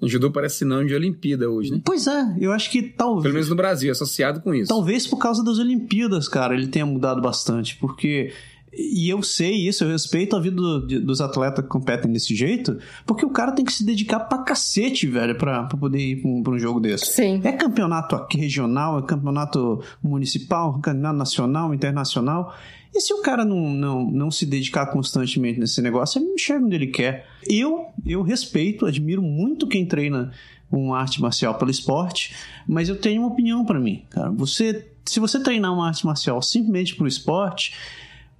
[0.00, 1.80] O judô parece sinônimo de Olimpíada hoje, né?
[1.84, 3.22] Pois é, eu acho que talvez.
[3.22, 4.68] Pelo menos no Brasil, associado com isso.
[4.68, 8.32] Talvez por causa das Olimpíadas, cara, ele tenha mudado bastante, porque
[8.76, 12.78] e eu sei isso, eu respeito a vida do, dos atletas que competem desse jeito,
[13.06, 16.30] porque o cara tem que se dedicar pra cacete, velho, pra, pra poder ir pra
[16.30, 17.06] um, pra um jogo desse.
[17.06, 17.40] Sim.
[17.44, 22.54] É campeonato aqui regional, é campeonato municipal, campeonato nacional, internacional.
[22.94, 26.64] E se o cara não, não, não se dedicar constantemente nesse negócio, ele não chega
[26.64, 27.26] onde ele quer.
[27.44, 30.30] Eu, eu respeito, admiro muito quem treina
[30.70, 32.34] uma arte marcial pelo esporte,
[32.66, 34.30] mas eu tenho uma opinião para mim, cara.
[34.30, 37.74] Você, se você treinar uma arte marcial simplesmente pro esporte,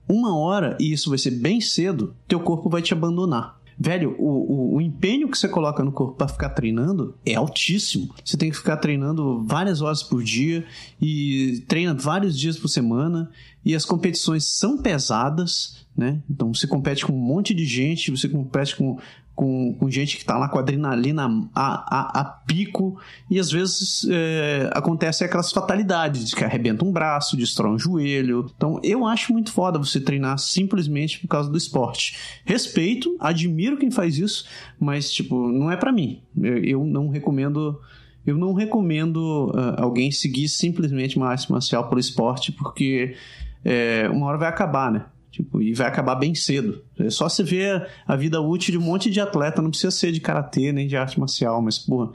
[0.08, 3.58] uma hora, e isso vai ser bem cedo, teu corpo vai te abandonar.
[3.78, 8.14] Velho, o, o, o, empenho que você coloca no corpo para ficar treinando é altíssimo.
[8.24, 10.64] Você tem que ficar treinando várias horas por dia
[11.02, 13.30] e treina vários dias por semana.
[13.64, 16.22] E as competições são pesadas, né?
[16.30, 18.98] Então você compete com um monte de gente, você compete com
[19.34, 24.06] com, com gente que tá lá com adrenalina a, a, a pico, e às vezes
[24.08, 28.50] é, acontece aquelas fatalidades, de que arrebenta um braço, destrói um joelho.
[28.56, 32.16] Então eu acho muito foda você treinar simplesmente por causa do esporte.
[32.44, 34.46] Respeito, admiro quem faz isso,
[34.78, 36.22] mas tipo, não é para mim.
[36.40, 37.80] Eu, eu, não recomendo.
[38.26, 43.14] Eu não recomendo uh, alguém seguir simplesmente uma arte marcial pelo esporte, porque
[43.62, 45.04] é, uma hora vai acabar, né?
[45.34, 46.80] Tipo, e vai acabar bem cedo.
[46.96, 50.12] É só você ver a vida útil de um monte de atleta, não precisa ser
[50.12, 52.12] de karatê nem de arte marcial, mas, porra,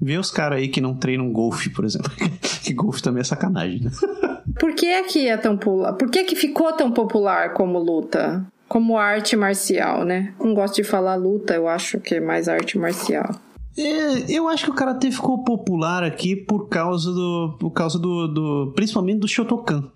[0.00, 2.10] vê os caras aí que não treinam golfe, por exemplo.
[2.64, 3.90] que golfe também é sacanagem, né?
[4.58, 5.92] Por que aqui é tão popular?
[5.92, 8.44] Por que que ficou tão popular como luta?
[8.68, 10.34] Como arte marcial, né?
[10.40, 13.30] Não gosto de falar luta, eu acho que é mais arte marcial.
[13.78, 18.26] É, eu acho que o karatê ficou popular aqui por causa do, por causa do,
[18.26, 19.90] do principalmente do Shotokan.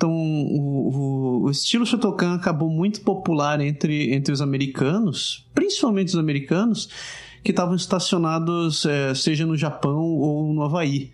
[0.00, 6.88] Então, o, o, estilo Shotokan acabou muito popular entre, entre os americanos, principalmente os americanos,
[7.44, 11.12] que estavam estacionados, é, seja no Japão ou no Havaí.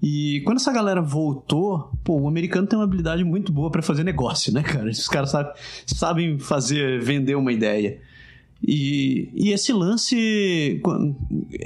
[0.00, 4.04] E quando essa galera voltou, pô, o americano tem uma habilidade muito boa para fazer
[4.04, 4.88] negócio, né, cara?
[4.88, 5.52] Esses caras sabe,
[5.84, 8.00] sabem fazer, vender uma ideia.
[8.62, 10.80] E, e esse lance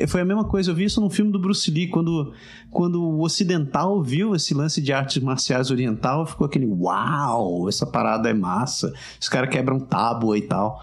[0.07, 0.71] foi a mesma coisa.
[0.71, 2.33] Eu vi isso no filme do Bruce Lee, quando,
[2.71, 8.31] quando o ocidental viu esse lance de artes marciais oriental, ficou aquele uau, essa parada
[8.31, 10.81] é massa, os caras quebram tábua e tal.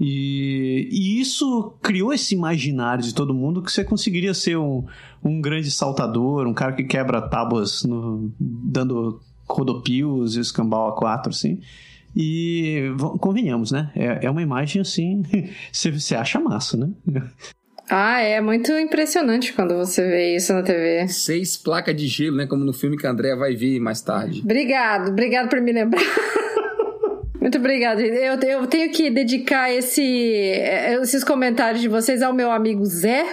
[0.00, 4.84] E, e, isso criou esse imaginário de todo mundo que você conseguiria ser um,
[5.24, 11.30] um grande saltador, um cara que quebra tábuas no, dando rodopios e escambau a quatro,
[11.30, 11.58] assim.
[12.16, 12.90] E
[13.20, 13.90] convenhamos, né?
[13.94, 15.22] É, é uma imagem assim,
[15.72, 16.90] você acha massa, né?
[17.90, 21.08] Ah, é muito impressionante quando você vê isso na TV.
[21.08, 22.46] Seis placas de gelo, né?
[22.46, 24.42] Como no filme que a Andrea vai ver mais tarde.
[24.42, 26.02] Obrigado, obrigado por me lembrar.
[27.40, 28.02] Muito obrigada.
[28.02, 33.24] Eu, eu tenho que dedicar esse, esses comentários de vocês ao meu amigo Zé,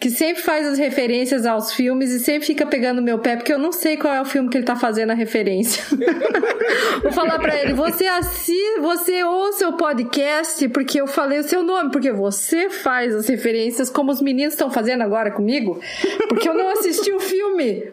[0.00, 3.58] que sempre faz as referências aos filmes e sempre fica pegando meu pé, porque eu
[3.58, 5.82] não sei qual é o filme que ele tá fazendo a referência.
[7.02, 11.62] Vou falar para ele, você assi, você ouça o podcast, porque eu falei o seu
[11.62, 15.80] nome, porque você faz as referências como os meninos estão fazendo agora comigo,
[16.28, 17.92] porque eu não assisti o filme.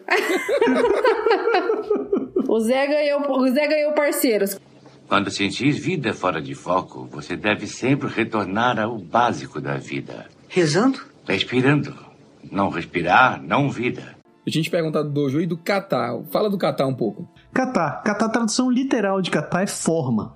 [2.48, 4.58] o Zé ganhou, o Zé ganhou parceiros.
[5.08, 10.26] Quando sentir vida fora de foco, você deve sempre retornar ao básico da vida.
[10.48, 11.11] Rezando?
[11.26, 11.94] Respirando.
[12.50, 14.16] Não respirar, não vida.
[14.46, 16.22] A gente pergunta do dojo e do kata.
[16.30, 17.28] Fala do kata um pouco.
[17.52, 18.02] Kata.
[18.04, 20.34] Kata, a tradução literal de kata é forma.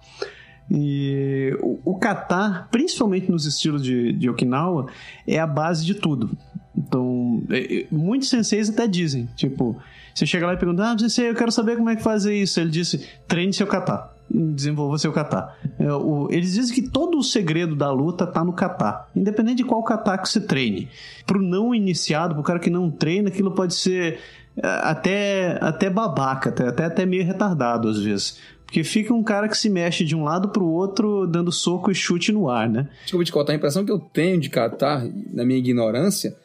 [0.70, 4.86] E o, o kata, principalmente nos estilos de, de Okinawa,
[5.26, 6.36] é a base de tudo.
[6.76, 9.76] Então, é, é, muitos senseis até dizem, tipo,
[10.14, 12.60] você chega lá e pergunta, ah, sensei, eu quero saber como é que faz isso.
[12.60, 15.54] Ele disse, treine seu kata desenvolva seu kata.
[15.78, 19.64] É, o, eles dizem que todo o segredo da luta tá no kata, independente de
[19.64, 20.88] qual kata que você treine.
[21.26, 24.18] Pro não iniciado, pro cara que não treina, aquilo pode ser
[24.56, 28.38] é, até, até babaca, até, até meio retardado às vezes.
[28.64, 31.94] Porque fica um cara que se mexe de um lado pro outro, dando soco e
[31.94, 32.88] chute no ar, né?
[33.02, 36.36] Desculpa te contar, a impressão que eu tenho de kata, na minha ignorância,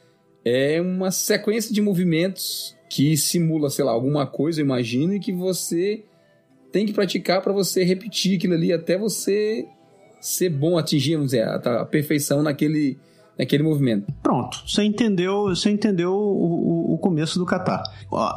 [0.46, 6.04] é uma sequência de movimentos que simula, sei lá, alguma coisa, imagino, e que você
[6.72, 9.68] tem que praticar para você repetir aquilo ali até você
[10.22, 12.98] ser bom, atingir, vamos dizer, a, a perfeição naquele,
[13.38, 14.14] naquele movimento.
[14.22, 17.82] Pronto, você entendeu, você entendeu o, o, o começo do kata.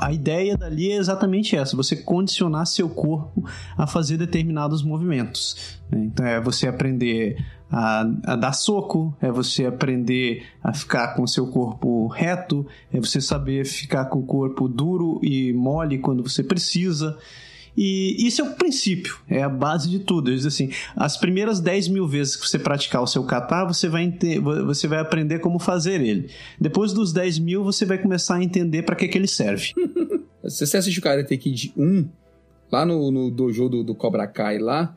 [0.01, 3.45] A ideia dali é exatamente essa: você condicionar seu corpo
[3.77, 5.79] a fazer determinados movimentos.
[5.93, 7.37] Então é você aprender
[7.71, 13.21] a, a, dar soco, é você aprender a ficar com seu corpo reto, é você
[13.21, 17.19] saber ficar com o corpo duro e mole quando você precisa.
[17.77, 20.31] E isso é o princípio, é a base de tudo.
[20.31, 24.13] Eles assim, as primeiras 10 mil vezes que você praticar o seu kata, você vai,
[24.65, 26.31] você vai aprender como fazer ele.
[26.61, 29.73] Depois dos 10 mil, você vai começar a entender para que, que ele serve.
[30.47, 32.09] Se você assiste o Karate Kid 1,
[32.71, 34.97] lá no, no dojo do, do Cobra Kai lá,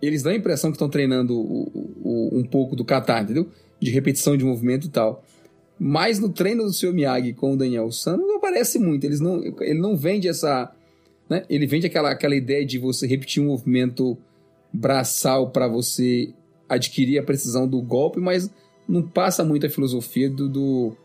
[0.00, 3.48] eles dão a impressão que estão treinando o, o, um pouco do kata, entendeu?
[3.80, 5.24] De repetição de movimento e tal.
[5.78, 9.04] Mas no treino do seu Miyagi com o Daniel San não aparece muito.
[9.04, 10.72] Eles não, ele não vende essa
[11.28, 11.44] né?
[11.48, 14.16] Ele vende aquela, aquela ideia de você repetir um movimento
[14.72, 16.32] braçal para você
[16.68, 18.50] adquirir a precisão do golpe, mas
[18.88, 20.96] não passa muito a filosofia do, do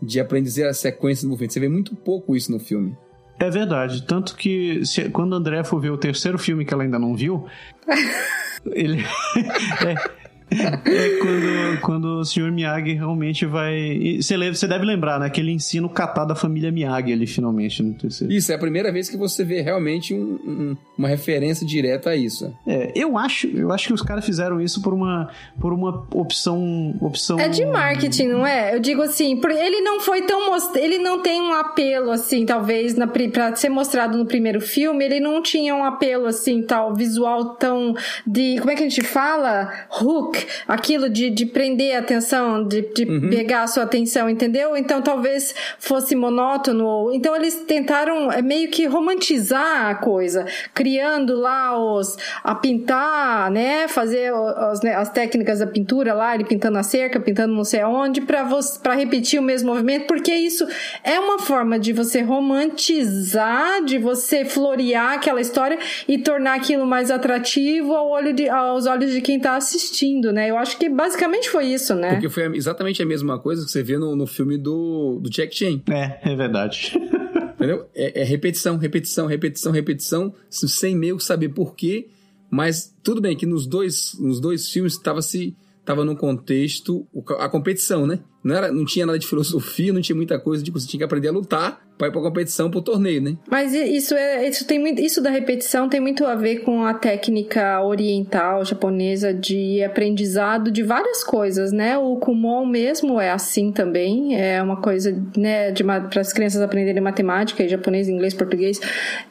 [0.00, 1.52] de aprender a sequência do movimento.
[1.52, 2.96] Você vê muito pouco isso no filme.
[3.38, 4.02] É verdade.
[4.02, 7.46] Tanto que se, quando André for ver o terceiro filme que ela ainda não viu,
[8.72, 9.04] ele.
[9.86, 10.21] é,
[10.52, 12.50] é quando, quando o Sr.
[12.52, 14.18] Miyagi realmente vai.
[14.20, 15.30] Você, você deve lembrar, né?
[15.30, 18.32] Que ele ensina o kata da família Miyagi ali, finalmente, no terceiro.
[18.32, 22.16] Isso, é a primeira vez que você vê realmente um, um, uma referência direta a
[22.16, 22.54] isso.
[22.66, 26.94] É, eu acho, eu acho que os caras fizeram isso por uma, por uma opção,
[27.00, 27.38] opção.
[27.38, 28.74] É de marketing, não é?
[28.74, 30.50] Eu digo assim, ele não foi tão.
[30.50, 30.78] Most...
[30.78, 35.20] Ele não tem um apelo, assim, talvez, na, pra ser mostrado no primeiro filme, ele
[35.20, 37.94] não tinha um apelo, assim, tal, visual tão.
[38.26, 38.58] de.
[38.58, 39.70] Como é que a gente fala?
[39.90, 43.30] Hook aquilo de, de prender a atenção, de, de uhum.
[43.30, 44.76] pegar a sua atenção, entendeu?
[44.76, 47.12] Então talvez fosse monótono.
[47.12, 53.88] Então eles tentaram é, meio que romantizar a coisa, criando lá os a pintar, né?
[53.88, 57.80] Fazer os, né, as técnicas da pintura lá, ele pintando a cerca, pintando não sei
[57.80, 60.66] aonde, para repetir o mesmo movimento, porque isso
[61.04, 67.10] é uma forma de você romantizar, de você florear aquela história e tornar aquilo mais
[67.10, 70.50] atrativo ao olho de, aos olhos de quem está assistindo, né?
[70.50, 72.12] Eu acho que basicamente foi isso, né?
[72.12, 75.54] Porque foi exatamente a mesma coisa que você vê no, no filme do, do Jack
[75.54, 75.80] Chan.
[75.90, 76.92] É, é verdade.
[77.54, 77.86] Entendeu?
[77.94, 82.08] É, é, repetição, repetição, repetição, repetição, sem meio saber por quê.
[82.50, 87.06] Mas tudo bem que nos dois, nos dois filmes estava se tava no contexto
[87.38, 88.20] a competição, né?
[88.42, 90.98] Não, era, não tinha nada de filosofia, não tinha muita coisa de tipo, você tinha
[90.98, 93.36] que aprender a lutar para ir para competição, para o torneio, né?
[93.48, 96.94] Mas isso é isso tem muito isso da repetição tem muito a ver com a
[96.94, 101.96] técnica oriental japonesa de aprendizado de várias coisas, né?
[101.96, 105.72] O kumon mesmo é assim também, é uma coisa, né,
[106.10, 108.80] para as crianças aprenderem matemática, japonês, inglês, português,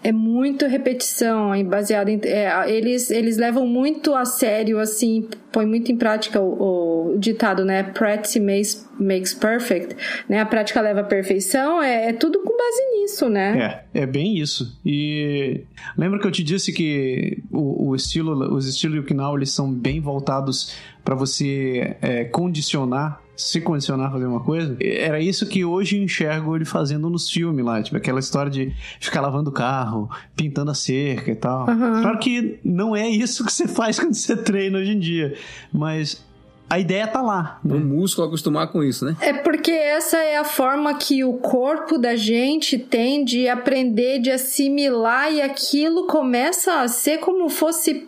[0.04, 5.66] é muito repetição, é baseado em é, eles eles levam muito a sério assim, põe
[5.66, 7.84] muito em prática o, o ditado, né?
[7.84, 9.96] Practice makes makes perfect,
[10.30, 10.40] né?
[10.40, 13.86] A prática leva perfeição, é, é, tudo com base nisso, né?
[13.94, 14.78] É, é bem isso.
[14.86, 15.62] E
[15.98, 20.00] lembra que eu te disse que o, o estilo, os estilos Yukinawa, eles são bem
[20.00, 25.98] voltados para você é, condicionar se condicionar a fazer uma coisa, era isso que hoje
[25.98, 30.10] eu enxergo ele fazendo nos filmes lá, tipo, aquela história de ficar lavando o carro,
[30.36, 31.68] pintando a cerca e tal.
[31.68, 32.02] Uhum.
[32.02, 35.36] Claro que não é isso que você faz quando você treina hoje em dia,
[35.74, 36.24] mas
[36.72, 37.60] a ideia tá lá.
[37.62, 37.76] Né?
[37.76, 39.18] O músculo acostumar com isso, né?
[39.20, 44.32] É porque essa é a forma que o corpo da gente tem de aprender, de
[44.32, 48.08] assimilar, e aquilo começa a ser como fosse.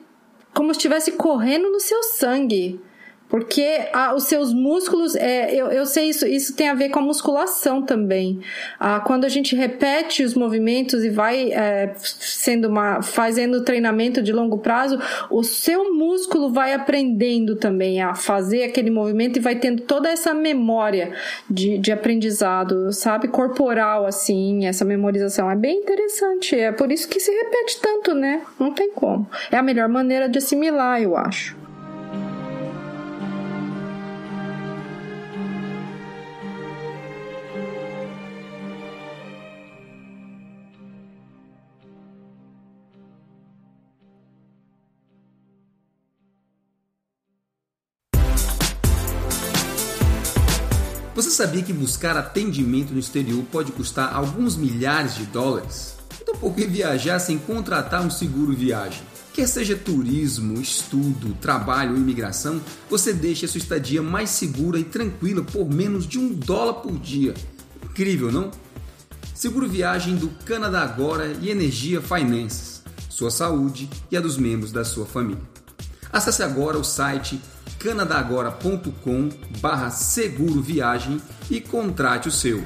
[0.54, 2.80] como se estivesse correndo no seu sangue.
[3.34, 7.00] Porque ah, os seus músculos, é, eu, eu sei isso, isso tem a ver com
[7.00, 8.40] a musculação também.
[8.80, 14.32] Ah, quando a gente repete os movimentos e vai é, sendo uma, fazendo treinamento de
[14.32, 15.00] longo prazo,
[15.32, 20.32] o seu músculo vai aprendendo também a fazer aquele movimento e vai tendo toda essa
[20.32, 21.12] memória
[21.50, 23.30] de, de aprendizado, sabe?
[23.30, 25.50] Corporal, assim, essa memorização.
[25.50, 26.56] É bem interessante.
[26.56, 28.44] É por isso que se repete tanto, né?
[28.60, 29.28] Não tem como.
[29.52, 31.63] É a melhor maneira de assimilar, eu acho.
[51.34, 55.96] Sabia que buscar atendimento no exterior pode custar alguns milhares de dólares?
[56.22, 59.02] Então por que viajar sem contratar um seguro viagem?
[59.34, 64.84] Quer seja turismo, estudo, trabalho ou imigração, você deixa a sua estadia mais segura e
[64.84, 67.34] tranquila por menos de um dólar por dia.
[67.84, 68.52] Incrível, não?
[69.34, 74.86] Seguro viagem do Canadá Agora e Energia Finances, sua saúde e a dos membros da
[74.86, 75.53] sua família.
[76.14, 77.42] Acesse agora o site
[77.80, 82.64] canadagora.com barra seguro viagem e contrate o seu.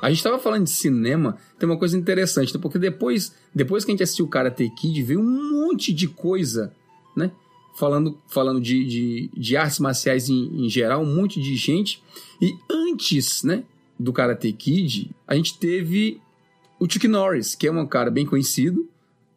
[0.00, 2.60] A gente estava falando de cinema, tem uma coisa interessante, né?
[2.60, 6.74] porque depois, depois que a gente assistiu o Karate Kid, veio um monte de coisa,
[7.16, 7.30] né?
[7.74, 12.02] falando, falando de, de, de artes marciais em, em, geral, um monte de gente.
[12.40, 13.64] E antes né,
[13.98, 16.20] do Karate Kid, a gente teve
[16.78, 18.88] o Chuck Norris, que é um cara bem conhecido,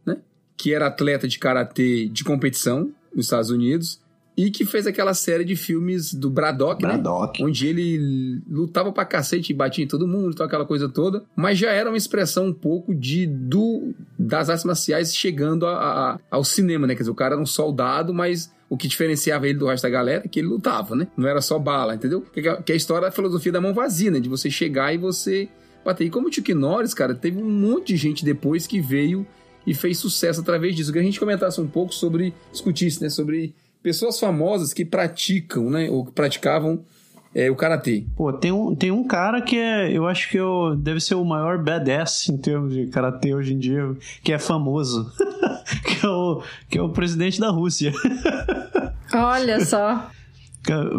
[0.05, 0.17] né,
[0.55, 3.99] que era atleta de karatê de competição nos Estados Unidos
[4.37, 6.89] e que fez aquela série de filmes do Braddock, né?
[6.89, 7.41] Braddock.
[7.41, 7.47] Né?
[7.47, 11.23] Onde ele lutava pra cacete e batia em todo mundo, então aquela coisa toda.
[11.35, 16.19] Mas já era uma expressão um pouco de do das artes marciais chegando a, a,
[16.29, 16.93] ao cinema, né?
[16.93, 19.89] Quer dizer, o cara era um soldado, mas o que diferenciava ele do resto da
[19.89, 21.07] galera é que ele lutava, né?
[21.17, 22.21] Não era só bala, entendeu?
[22.21, 24.19] Que, a, que a história da filosofia da mão vazia, né?
[24.19, 25.49] De você chegar e você
[25.83, 26.05] bater.
[26.05, 29.25] E como o Chuck Norris, cara, teve um monte de gente depois que veio
[29.65, 30.93] e fez sucesso através disso.
[30.93, 33.09] Que a gente comentasse um pouco sobre, discutisse, né?
[33.09, 33.55] Sobre
[33.87, 35.89] pessoas famosas que praticam, né?
[35.89, 36.83] Ou que praticavam
[37.33, 38.03] é, o karatê.
[38.17, 41.23] Pô, tem um, tem um cara que é, eu acho que eu, deve ser o
[41.23, 45.09] maior badass em termos de karatê hoje em dia, que é famoso,
[45.87, 47.93] que, é o, que é o presidente da Rússia.
[49.13, 50.11] Olha só.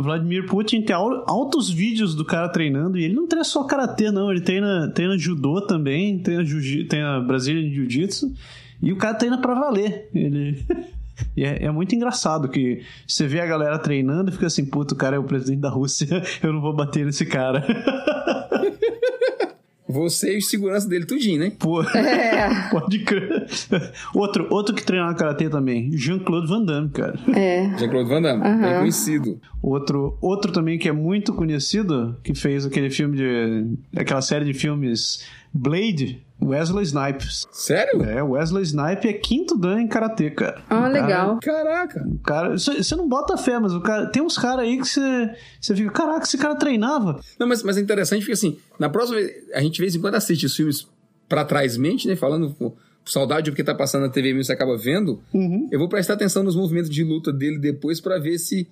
[0.02, 4.30] Vladimir Putin tem altos vídeos do cara treinando e ele não treina só karatê, não.
[4.30, 6.42] Ele treina, treina judô também, treina,
[6.88, 8.32] treina Brasília Jiu-Jitsu
[8.80, 10.08] e o cara treina pra valer.
[10.14, 10.64] Ele.
[11.36, 14.94] E é, é, muito engraçado que você vê a galera treinando e fica assim, puto,
[14.94, 16.06] o cara é o presidente da Rússia,
[16.42, 17.64] eu não vou bater nesse cara.
[19.88, 21.50] Você e o segurança dele tudinho, né?
[21.58, 22.68] Pô, é.
[22.70, 23.46] pode crer.
[24.14, 27.18] Outro, outro que treinava karatê também, Jean-Claude Van Damme, cara.
[27.34, 27.74] É.
[27.78, 28.60] Jean-Claude Van Damme, uhum.
[28.60, 29.40] bem conhecido.
[29.62, 33.78] Outro, outro também que é muito conhecido, que fez aquele filme de...
[33.96, 37.46] aquela série de filmes Blade, Wesley Snipes.
[37.50, 38.02] Sério?
[38.04, 40.62] É, Wesley Snipes é quinto dan em karatê, cara.
[40.70, 41.38] Ah, oh, legal.
[41.42, 42.06] Caraca.
[42.24, 45.74] Cara, você não bota fé, mas o cara, tem uns caras aí que você, você
[45.74, 47.20] fica, caraca, esse cara treinava.
[47.38, 49.18] Não, mas, mas é interessante porque assim, na próxima
[49.52, 50.88] a gente de vez em quando assiste os filmes
[51.28, 52.14] pra trás mente, né?
[52.14, 52.72] Falando pô,
[53.04, 55.20] saudade porque tá passando na TV mesmo, você acaba vendo.
[55.34, 55.68] Uhum.
[55.70, 58.66] Eu vou prestar atenção nos movimentos de luta dele depois para ver se,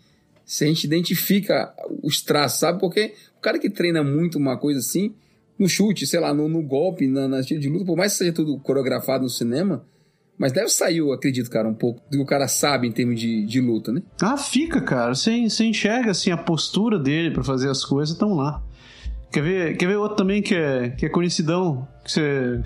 [0.44, 2.78] se a gente identifica os traços, sabe?
[2.78, 5.14] Porque o cara que treina muito uma coisa assim
[5.58, 8.18] no chute, sei lá, no, no golpe, na, na estilo de luta, por mais que
[8.18, 9.84] seja tudo coreografado no cinema,
[10.38, 13.18] mas deve sair, eu acredito, cara, um pouco do que o cara sabe em termos
[13.18, 14.02] de, de luta, né?
[14.20, 15.14] Ah, fica, cara.
[15.14, 18.62] Você, você enxerga, assim, a postura dele para fazer as coisas, estão lá.
[19.32, 22.62] Quer ver, quer ver outro também que é, que é conhecidão, que você,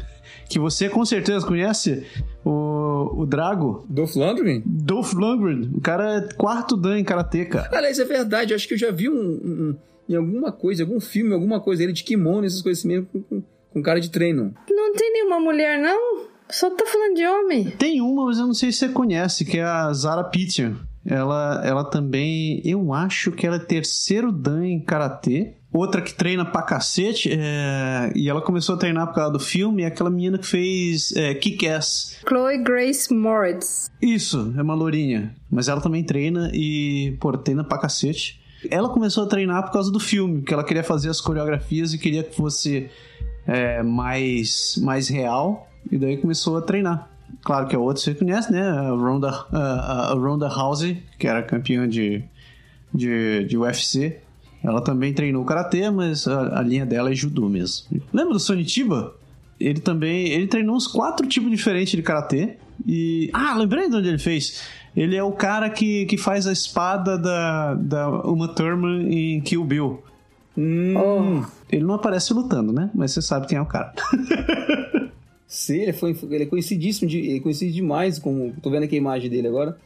[0.49, 2.05] que você com certeza conhece?
[2.45, 3.87] O, o Drago.
[3.89, 4.63] Dolph Lundgren?
[4.67, 5.71] Dolph Lundgren.
[5.75, 7.77] O cara é quarto dan em Karatê, cara.
[7.77, 8.53] Aliás, é verdade.
[8.53, 9.77] Acho que eu já vi um, um
[10.11, 13.43] em alguma coisa, algum filme, alguma coisa, ele de kimono, essas coisas assim mesmo, com,
[13.73, 14.53] com cara de treino.
[14.69, 16.25] Não tem nenhuma mulher, não?
[16.51, 17.71] Só tá falando de homem.
[17.79, 20.77] Tem uma, mas eu não sei se você conhece, que é a Zara Pittian.
[21.07, 25.55] Ela, ela também, eu acho que ela é terceiro dan em karatê.
[25.73, 28.13] outra que treina pra cacete, é...
[28.15, 31.33] e ela começou a treinar por causa do filme, é aquela menina que fez é,
[31.35, 32.19] Kick-Ass.
[32.29, 33.91] Chloe Grace Moritz.
[34.03, 35.35] Isso, é uma lourinha.
[35.49, 38.41] Mas ela também treina e, pô, treina pra cacete.
[38.69, 41.99] Ela começou a treinar por causa do filme, porque ela queria fazer as coreografias e
[41.99, 42.91] queria que fosse
[43.47, 45.69] é, mais, mais real.
[45.91, 47.09] E daí começou a treinar.
[47.43, 48.61] Claro que a outra você conhece, né?
[48.63, 52.23] A Ronda, a, Ronda Housey, que era campeã de,
[52.93, 54.19] de, de UFC.
[54.63, 57.87] Ela também treinou karatê, mas a, a, linha dela é judô mesmo.
[58.13, 59.15] Lembra do Sonitiba?
[59.59, 62.57] Ele também ele treinou uns quatro tipos diferentes de karatê.
[62.87, 64.63] E ah, lembrei de onde ele fez.
[64.97, 69.65] Ele é o cara que, que faz a espada da, da Uma Thurman em Kill
[69.65, 70.03] Bill.
[70.57, 70.95] Hum.
[70.97, 71.47] Oh.
[71.71, 72.91] Ele não aparece lutando, né?
[72.95, 73.93] Mas você sabe quem é o cara.
[75.47, 78.19] Sim, ele, foi, ele é conhecidíssimo, de, ele é conhecido demais.
[78.19, 79.77] Como, tô vendo aqui a imagem dele agora.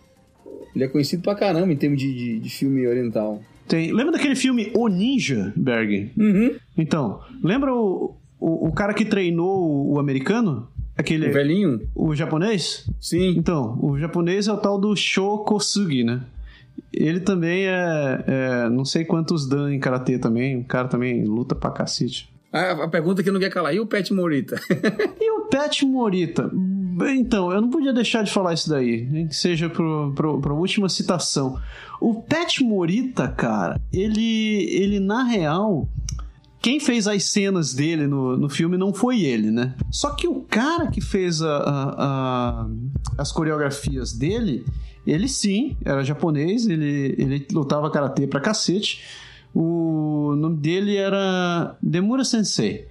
[0.75, 3.41] Ele é conhecido pra caramba em termos de, de, de filme oriental.
[3.67, 6.11] Tem, lembra daquele filme O Ninja, Berg?
[6.17, 6.57] Uhum.
[6.77, 10.69] Então, lembra o, o, o, cara que treinou o, o americano?
[10.97, 11.89] Aquele, o velhinho?
[11.95, 12.89] O japonês?
[13.01, 13.35] Sim.
[13.37, 16.21] Então, o japonês é o tal do Shokosugi, né?
[16.93, 20.59] Ele também é, é, Não sei quantos dan em karatê também.
[20.59, 22.33] O cara também luta pra cacete.
[22.53, 24.61] A, a pergunta que não quer calar: e o Pet Morita?
[25.21, 26.51] e o Pet Morita?
[27.17, 31.59] Então, eu não podia deixar de falar isso daí, nem que seja pra última citação.
[32.01, 35.89] O Pet Morita, cara, ele, ele na real,
[36.65, 39.75] quem fez as cenas dele no, no filme não foi ele, né?
[39.91, 42.67] Só que o cara que fez a, a, a,
[43.19, 44.65] as coreografias dele,
[45.07, 49.05] ele sim, era japonês, ele, ele lutava karatê pra cacete.
[49.55, 52.89] O nome dele era Demura Sensei.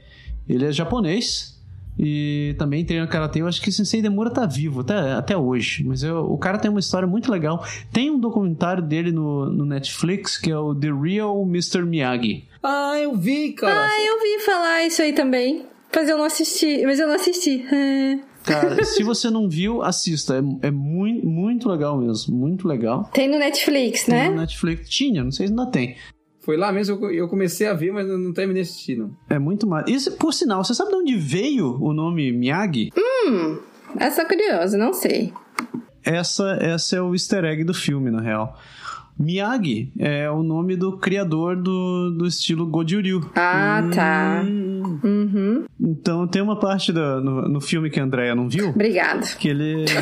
[0.48, 1.60] Ele é japonês,
[1.98, 3.42] e também treina karatê.
[3.42, 5.84] Eu acho que Sensei Demura tá vivo até, até hoje.
[5.84, 7.66] Mas eu, o cara tem uma história muito legal.
[7.92, 11.82] Tem um documentário dele no, no Netflix que é o The Real Mr.
[11.82, 12.53] Miyagi.
[12.64, 13.88] Ah, eu vi, cara.
[13.88, 15.66] Ah, eu vi falar isso aí também.
[15.94, 16.84] Mas eu não assisti.
[16.86, 17.66] Mas eu não assisti.
[18.44, 20.36] Cara, se você não viu, assista.
[20.36, 22.36] É, é muito, muito legal mesmo.
[22.36, 23.10] Muito legal.
[23.14, 24.24] Tem no Netflix, né?
[24.24, 24.90] Tem no Netflix.
[24.90, 25.96] Tinha, não sei se ainda tem.
[26.42, 29.16] Foi lá mesmo eu comecei a ver, mas não terminei assistindo.
[29.30, 29.88] É muito mais.
[29.88, 32.92] Isso, por sinal, você sabe de onde veio o nome Miyagi?
[32.98, 33.60] Hum,
[33.98, 35.32] essa é curiosa, não sei.
[36.04, 38.60] Essa, essa é o easter egg do filme, na real.
[39.18, 43.32] Miyagi é o nome do criador do, do estilo Goju-ryu.
[43.36, 44.44] Ah, tá.
[44.44, 45.66] Uhum.
[45.80, 48.70] Então tem uma parte do, no, no filme que a Andrea não viu.
[48.70, 49.24] Obrigado.
[49.38, 49.86] Que ele.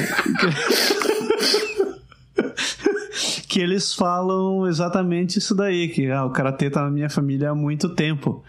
[3.47, 7.55] que eles falam exatamente isso daí, que ah, o karatê tá na minha família há
[7.55, 8.43] muito tempo.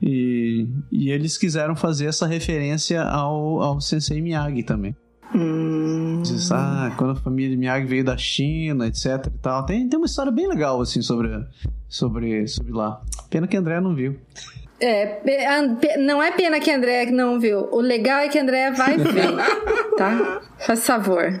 [0.00, 4.96] E, e eles quiseram fazer essa referência ao, ao Sensei Miyagi também.
[6.18, 6.22] Hum.
[6.22, 9.64] Diz, ah, quando a família Miyagi veio da China, etc e tal.
[9.64, 11.30] Tem, tem uma história bem legal, assim, sobre,
[11.88, 13.00] sobre, sobre lá.
[13.30, 14.16] Pena que a André não viu.
[14.80, 17.68] É, não é pena que a André não viu.
[17.72, 19.34] O legal é que a André vai ver,
[19.98, 20.40] tá?
[20.58, 21.40] Faz favor.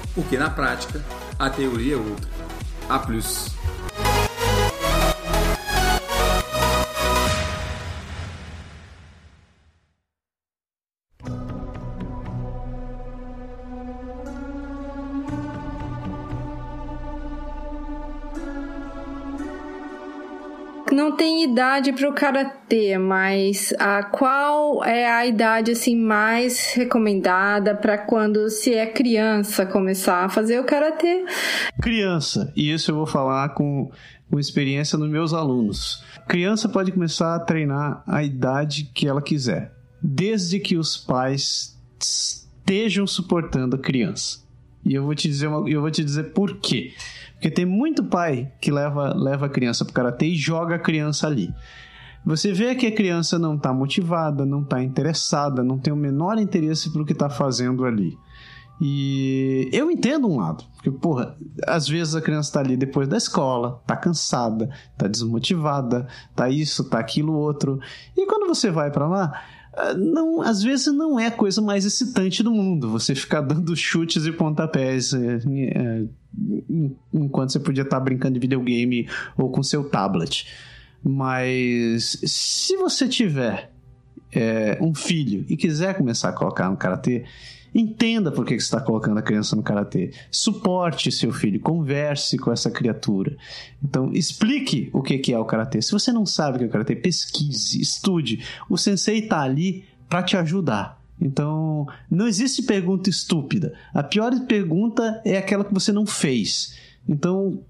[0.13, 1.03] Porque na prática
[1.39, 2.29] a teoria é outra.
[2.89, 3.60] A plus.
[20.91, 27.75] Não tem idade para o karatê, mas a qual é a idade assim mais recomendada
[27.75, 31.25] para quando se é criança começar a fazer o karatê?
[31.81, 33.91] Criança, e isso eu vou falar com,
[34.29, 36.03] com experiência nos meus alunos.
[36.27, 43.05] Criança pode começar a treinar a idade que ela quiser, desde que os pais estejam
[43.07, 44.39] suportando a criança.
[44.83, 46.93] E eu vou te dizer, uma, eu vou te dizer por quê.
[47.41, 51.25] Porque tem muito pai que leva, leva a criança pro karatê e joga a criança
[51.25, 51.51] ali.
[52.23, 56.37] Você vê que a criança não está motivada, não está interessada, não tem o menor
[56.37, 58.15] interesse pro que está fazendo ali.
[58.79, 61.35] E eu entendo um lado, porque, porra,
[61.65, 66.83] às vezes a criança está ali depois da escola, tá cansada, tá desmotivada, tá isso,
[66.83, 67.79] tá aquilo outro.
[68.15, 69.41] E quando você vai para lá,
[69.97, 72.89] não, às vezes não é a coisa mais excitante do mundo.
[72.89, 76.03] Você ficar dando chutes e pontapés é, é,
[77.13, 79.07] enquanto você podia estar brincando de videogame
[79.37, 80.47] ou com seu tablet.
[81.03, 83.71] Mas se você tiver
[84.31, 87.25] é, um filho e quiser começar a colocar no karatê,
[87.73, 90.11] Entenda por que você está colocando a criança no karatê.
[90.29, 93.37] Suporte seu filho, converse com essa criatura.
[93.81, 95.81] Então, explique o que é o karatê.
[95.81, 98.43] Se você não sabe o que é o karatê, pesquise, estude.
[98.69, 101.01] O sensei está ali para te ajudar.
[101.19, 103.73] Então, não existe pergunta estúpida.
[103.93, 106.75] A pior pergunta é aquela que você não fez.
[107.07, 107.61] Então,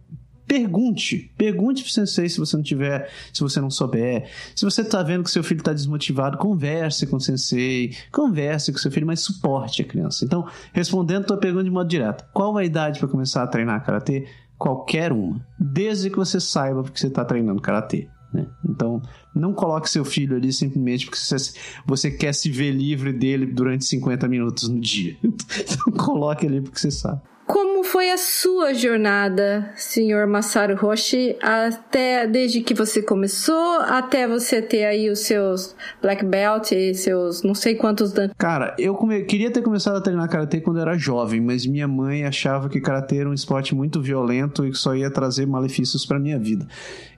[0.52, 1.32] Pergunte.
[1.38, 4.30] Pergunte pro sensei se você não tiver, se você não souber.
[4.54, 7.96] Se você tá vendo que seu filho tá desmotivado, converse com o sensei.
[8.12, 10.26] Converse com seu filho, mas suporte a criança.
[10.26, 12.26] Então, respondendo a tua pergunta de modo direto.
[12.34, 14.28] Qual a idade para começar a treinar karatê?
[14.58, 15.42] Qualquer uma.
[15.58, 18.10] Desde que você saiba porque você está treinando karatê.
[18.34, 18.46] Né?
[18.68, 19.02] Então,
[19.34, 21.54] não coloque seu filho ali simplesmente porque você,
[21.86, 25.16] você quer se ver livre dele durante 50 minutos no dia.
[25.24, 27.22] Então, coloque ali porque você sabe.
[27.52, 34.62] Como foi a sua jornada, senhor Masaru Roshi, até desde que você começou até você
[34.62, 38.30] ter aí os seus black belt e seus não sei quantos dan...
[38.38, 39.24] Cara, eu come...
[39.24, 42.80] queria ter começado a treinar karatê quando eu era jovem, mas minha mãe achava que
[42.80, 46.66] karatê era um esporte muito violento e que só ia trazer malefícios para minha vida.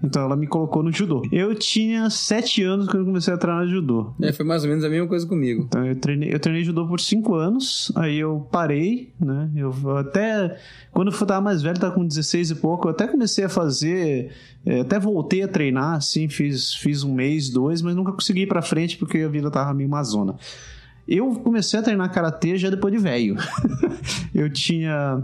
[0.04, 1.22] Então ela me colocou no judô.
[1.32, 4.16] Eu tinha sete anos quando eu comecei a treinar judô.
[4.20, 5.66] É, foi mais ou menos a mesma coisa comigo.
[5.68, 9.52] Então eu treinei, eu treinei judô por cinco anos, aí eu parei, né?
[9.56, 10.58] Eu até até
[10.92, 14.32] quando eu tava mais velho, tava com 16 e pouco, eu até comecei a fazer,
[14.66, 18.48] é, até voltei a treinar, assim, fiz, fiz um mês, dois, mas nunca consegui ir
[18.48, 20.36] pra frente porque a vida tava meio mazona.
[21.06, 23.36] Eu comecei a treinar karatê já depois de velho.
[24.34, 25.22] eu tinha.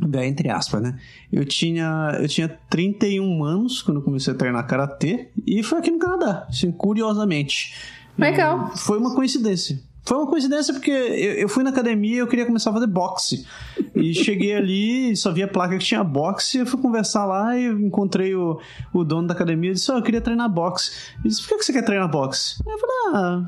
[0.00, 0.98] Velho, entre aspas, né?
[1.30, 5.98] Eu tinha, eu tinha 31 anos quando comecei a treinar karatê e foi aqui no
[5.98, 7.74] Canadá, assim, curiosamente.
[8.16, 8.74] Legal.
[8.76, 9.78] Foi uma coincidência.
[10.04, 12.86] Foi uma coincidência porque eu, eu fui na academia e eu queria começar a fazer
[12.86, 13.46] boxe.
[13.94, 17.66] E cheguei ali, só vi a placa que tinha boxe, eu fui conversar lá e
[17.66, 18.60] encontrei o,
[18.92, 20.92] o dono da academia e disse: oh, eu queria treinar boxe.
[21.20, 22.56] Ele disse: Por que você quer treinar boxe?
[22.66, 23.42] Eu falei: Ah.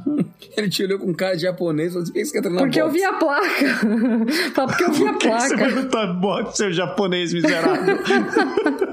[0.57, 2.63] Ele te olhou com um cara de japonês e falou: Por que você quer treinar
[2.63, 3.01] porque boxe?
[3.01, 4.53] Porque eu vi a placa.
[4.67, 5.19] porque eu vi a placa.
[5.19, 7.99] Por que você vai lutar boxe, seu japonês miserável?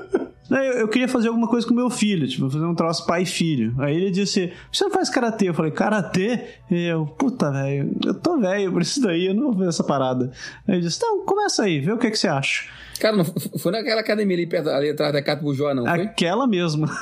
[0.49, 3.25] Eu, eu, queria fazer alguma coisa com meu filho, tipo, fazer um troço pai e
[3.25, 3.73] filho.
[3.79, 5.49] Aí ele disse: Você não faz karatê?
[5.49, 6.45] Eu falei: Karatê?
[6.69, 9.83] E eu, puta, velho, eu tô velho por isso daí, eu não vou fazer essa
[9.83, 10.31] parada.
[10.67, 12.67] Aí ele disse: Então, começa aí, vê o que, que você acha.
[12.99, 15.85] Cara, não foi naquela academia ali, perto, ali atrás da Cato Bujó, não?
[15.85, 16.01] Foi?
[16.01, 16.89] Aquela mesma.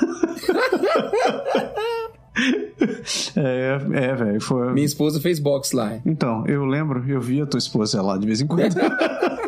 [3.35, 4.39] é, é velho.
[4.41, 4.73] Foi...
[4.73, 5.99] Minha esposa fez boxe lá.
[6.05, 8.75] Então, eu lembro, eu vi a tua esposa lá de vez em quando.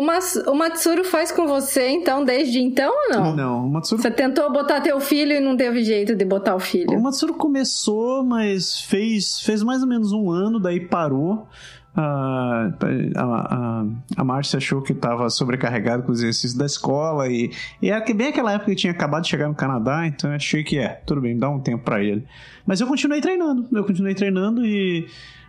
[0.00, 3.36] O, Mas, o Matsuro faz com você, então, desde então ou não?
[3.36, 4.00] Não, o Matsuro...
[4.00, 6.96] Você tentou botar teu filho e não teve jeito de botar o filho?
[6.96, 11.46] O Matsuro começou, mas fez, fez mais ou menos um ano, daí parou.
[11.94, 12.70] a,
[13.14, 13.84] a,
[14.16, 17.50] a Márcia achou que estava sobrecarregado com os exercícios da escola e,
[17.82, 20.64] e era bem aquela época que tinha acabado de chegar no Canadá, então eu achei
[20.64, 22.24] que é, tudo bem, dá um tempo para ele.
[22.64, 25.06] Mas eu continuei treinando, eu continuei treinando e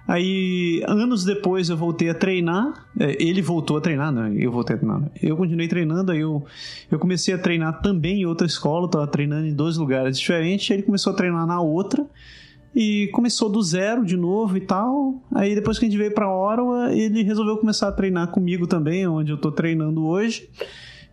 [0.07, 2.87] Aí, anos depois, eu voltei a treinar.
[2.99, 4.33] É, ele voltou a treinar, né?
[4.35, 5.03] Eu voltei a treinar.
[5.21, 6.43] Eu continuei treinando, aí eu,
[6.89, 8.89] eu comecei a treinar também em outra escola.
[8.89, 10.69] Tava treinando em dois lugares diferentes.
[10.71, 12.05] Aí ele começou a treinar na outra.
[12.73, 15.21] E começou do zero de novo e tal.
[15.33, 19.05] Aí depois que a gente veio pra Ottawa, ele resolveu começar a treinar comigo também,
[19.07, 20.49] onde eu tô treinando hoje.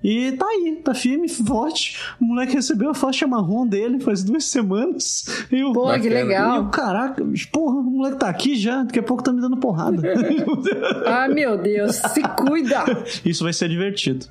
[0.02, 1.98] E tá aí, tá firme, forte.
[2.20, 5.24] O moleque recebeu a faixa marrom dele faz duas semanas.
[5.50, 6.54] Eu, Pô, que legal.
[6.54, 9.56] E eu, caraca, porra, o moleque tá aqui já, daqui a pouco tá me dando
[9.56, 10.00] porrada.
[11.04, 12.84] ah, meu Deus, se cuida.
[13.24, 14.26] Isso vai ser divertido.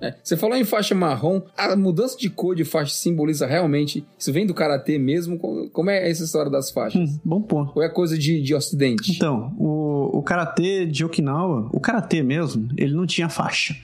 [0.00, 4.04] É, você falou em faixa marrom, a mudança de cor de faixa simboliza realmente.
[4.18, 5.38] Isso vem do karatê mesmo?
[5.38, 7.00] Como é essa história das faixas?
[7.00, 7.72] Hum, bom ponto.
[7.76, 9.12] Ou é coisa de, de ocidente?
[9.12, 13.76] Então, o, o karatê de Okinawa, o karatê mesmo, ele não tinha faixa.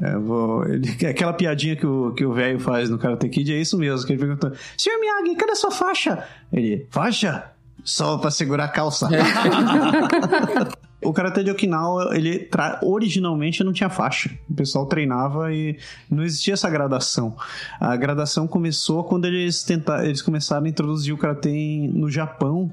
[0.00, 3.60] É, vou, ele, aquela piadinha que o que o velho faz no Karate Kid é
[3.60, 6.26] isso mesmo, que ele pergunta: Senhor Miyagi, cadê sua faixa?
[6.52, 7.50] Ele, faixa?
[7.84, 9.08] Só pra segurar a calça.
[11.04, 12.48] o Karate de Okinawa, ele
[12.82, 14.30] originalmente não tinha faixa.
[14.48, 15.78] O pessoal treinava e
[16.10, 17.36] não existia essa gradação.
[17.78, 21.50] A gradação começou quando eles tentaram, eles começaram a introduzir o Karate
[21.92, 22.72] no Japão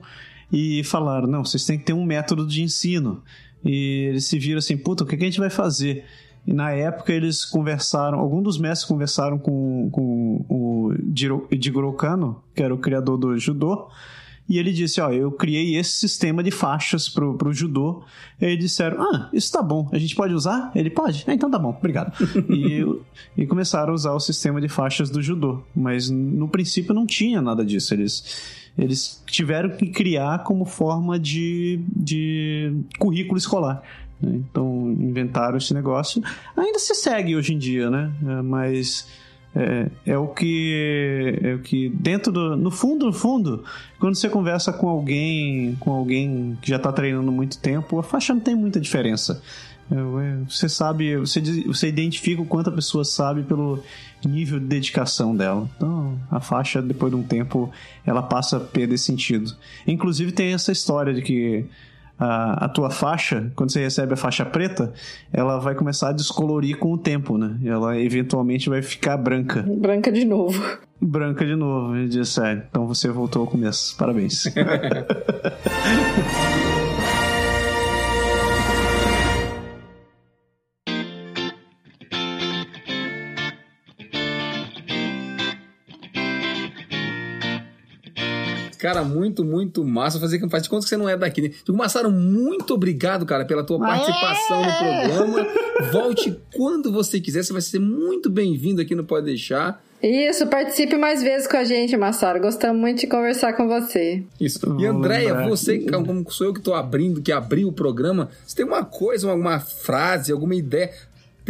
[0.51, 3.21] e falaram: não, vocês têm que ter um método de ensino.
[3.63, 6.05] E eles se viram assim: puta, o que a gente vai fazer?
[6.45, 10.93] E na época eles conversaram, alguns dos mestres conversaram com, com o
[11.51, 13.87] Jigoro Kano, que era o criador do judô,
[14.51, 18.03] e ele disse: Ó, eu criei esse sistema de faixas pro, pro judô.
[18.39, 20.71] E aí disseram: Ah, isso tá bom, a gente pode usar?
[20.75, 21.23] Ele pode?
[21.25, 22.11] Ah, então tá bom, obrigado.
[22.49, 22.83] e,
[23.37, 25.61] e começaram a usar o sistema de faixas do judô.
[25.73, 27.93] Mas no princípio não tinha nada disso.
[27.93, 33.83] Eles eles tiveram que criar como forma de, de currículo escolar.
[34.21, 34.41] Né?
[34.49, 36.21] Então inventaram esse negócio.
[36.55, 38.11] Ainda se segue hoje em dia, né?
[38.25, 39.07] É, mas
[39.53, 43.65] É, é, o que é o que dentro do no fundo no fundo
[43.99, 48.33] quando você conversa com alguém com alguém que já está treinando muito tempo a faixa
[48.33, 49.41] não tem muita diferença
[49.91, 53.83] é, é, você sabe você você identifica o quanto a pessoa sabe pelo
[54.23, 57.69] nível de dedicação dela então a faixa depois de um tempo
[58.05, 59.53] ela passa a perder sentido
[59.85, 61.65] inclusive tem essa história de que
[62.21, 64.93] a, a, tua faixa, quando você recebe a faixa preta,
[65.33, 67.57] ela vai começar a descolorir com o tempo, né?
[67.61, 69.65] E ela eventualmente vai ficar branca.
[69.67, 70.77] Branca de novo.
[71.01, 73.97] Branca de novo, ele diz, é, então você voltou ao começo.
[73.97, 74.45] Parabéns.
[88.81, 90.19] Cara, muito, muito massa.
[90.19, 91.49] Fazer que faz de conta que você não é daqui, né?
[91.49, 95.47] Digo, Massaro, muito obrigado, cara, pela tua participação no programa.
[95.91, 97.43] Volte quando você quiser.
[97.43, 99.79] Você vai ser muito bem-vindo aqui no Pode Deixar.
[100.01, 102.41] Isso, participe mais vezes com a gente, Massaro.
[102.41, 104.23] Gostamos muito de conversar com você.
[104.39, 104.59] Isso.
[104.79, 108.65] E Andréia, você, como sou eu que estou abrindo, que abriu o programa, você tem
[108.65, 110.89] uma coisa, alguma frase, alguma ideia?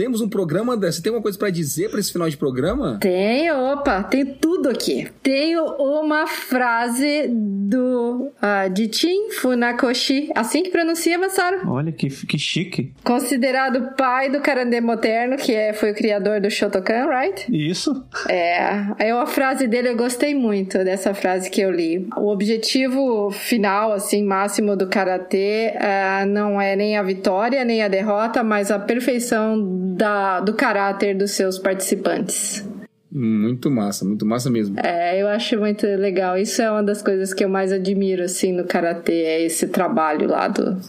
[0.02, 0.92] Temos um programa, André.
[0.92, 2.98] Você tem uma coisa para dizer para esse final de programa?
[3.00, 5.08] Tenho, opa, tem tudo aqui.
[5.22, 11.70] Tenho uma frase do uh, de Chin Funakoshi, assim que pronuncia, Massaro.
[11.70, 12.92] Olha que, que chique.
[13.04, 17.46] Considerado pai do Karande moderno, que é, foi o criador do Shotokan, right?
[17.48, 18.04] Isso.
[18.28, 18.60] É,
[18.98, 22.10] aí uma frase dele eu gostei muito dessa frase que eu li.
[22.18, 27.88] O objetivo final, assim, máximo do karatê uh, não é nem a vitória nem a
[27.88, 32.66] derrota, mas a perfeição da, do caráter dos seus participantes.
[33.12, 34.80] Muito massa, muito massa mesmo.
[34.80, 36.38] É, eu acho muito legal.
[36.38, 40.30] Isso é uma das coisas que eu mais admiro, assim, no Karatê, é esse trabalho
[40.30, 40.80] lá do,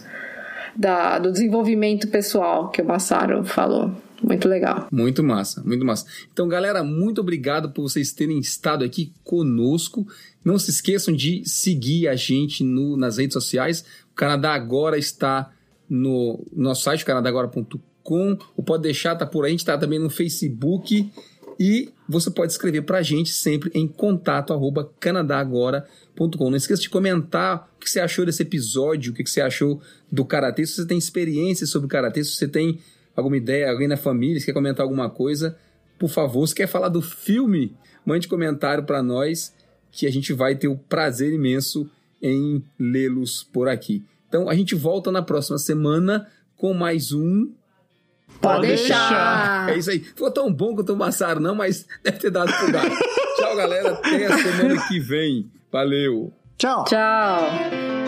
[0.73, 3.91] da, do desenvolvimento pessoal que o Massaro falou.
[4.23, 4.87] Muito legal.
[4.89, 6.05] Muito massa, muito massa.
[6.31, 10.07] Então, galera, muito obrigado por vocês terem estado aqui conosco.
[10.45, 13.83] Não se esqueçam de seguir a gente no, nas redes sociais.
[14.13, 15.51] O Canadá Agora está
[15.89, 19.97] no nosso site, canadagora.com com o Pode Deixar, tá por aí, a gente tá também
[19.97, 21.09] no Facebook
[21.59, 26.49] e você pode escrever pra gente sempre em contato arroba canadagora.com.
[26.49, 29.81] Não esqueça de comentar o que você achou desse episódio, o que você achou
[30.11, 32.79] do Karatê, se você tem experiência sobre o Karatê, se você tem
[33.15, 35.57] alguma ideia, alguém na família, se quer comentar alguma coisa,
[35.97, 37.75] por favor, se quer falar do filme,
[38.05, 39.53] mande comentário para nós
[39.91, 41.89] que a gente vai ter o prazer imenso
[42.21, 44.03] em lê-los por aqui.
[44.27, 46.27] Então a gente volta na próxima semana
[46.57, 47.51] com mais um
[48.43, 49.69] Pode deixar.
[49.69, 49.99] É isso aí.
[49.99, 52.95] Ficou tão bom quanto o Massaro, não, mas deve ter dado pro gato.
[53.37, 53.93] Tchau, galera.
[53.93, 55.49] Até a semana que vem.
[55.71, 56.33] Valeu.
[56.57, 56.83] Tchau.
[56.85, 58.02] Tchau.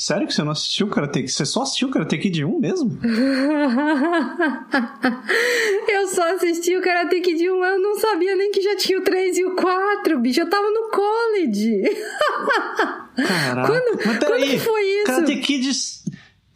[0.00, 1.30] Sério que você não assistiu o Karate Kid?
[1.30, 2.98] Você só assistiu o Karate Kid 1 mesmo?
[5.92, 9.02] eu só assisti o Karate Kid 1, eu não sabia nem que já tinha o
[9.02, 10.40] 3 e o 4, bicho.
[10.40, 11.82] Eu tava no college.
[13.28, 13.68] Caraca.
[13.68, 15.04] Quando, Mas quando peraí, que foi isso?
[15.04, 15.70] Karate Kid...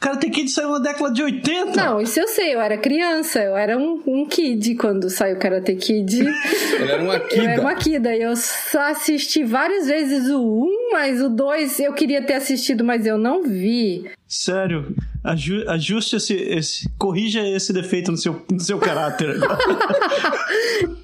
[0.05, 1.83] Karate Kid saiu na década de 80.
[1.83, 5.75] Não, isso eu sei, eu era criança, eu era um, um kid quando saiu Karate
[5.77, 6.21] Kid.
[6.79, 7.51] Ele era uma Eu kida.
[7.51, 11.95] era uma kida e eu só assisti várias vezes o 1, mas o 2 eu
[11.95, 14.05] queria ter assistido, mas eu não vi.
[14.29, 16.89] Sério, aju ajuste esse, esse.
[16.99, 19.37] Corrija esse defeito no seu, no seu caráter.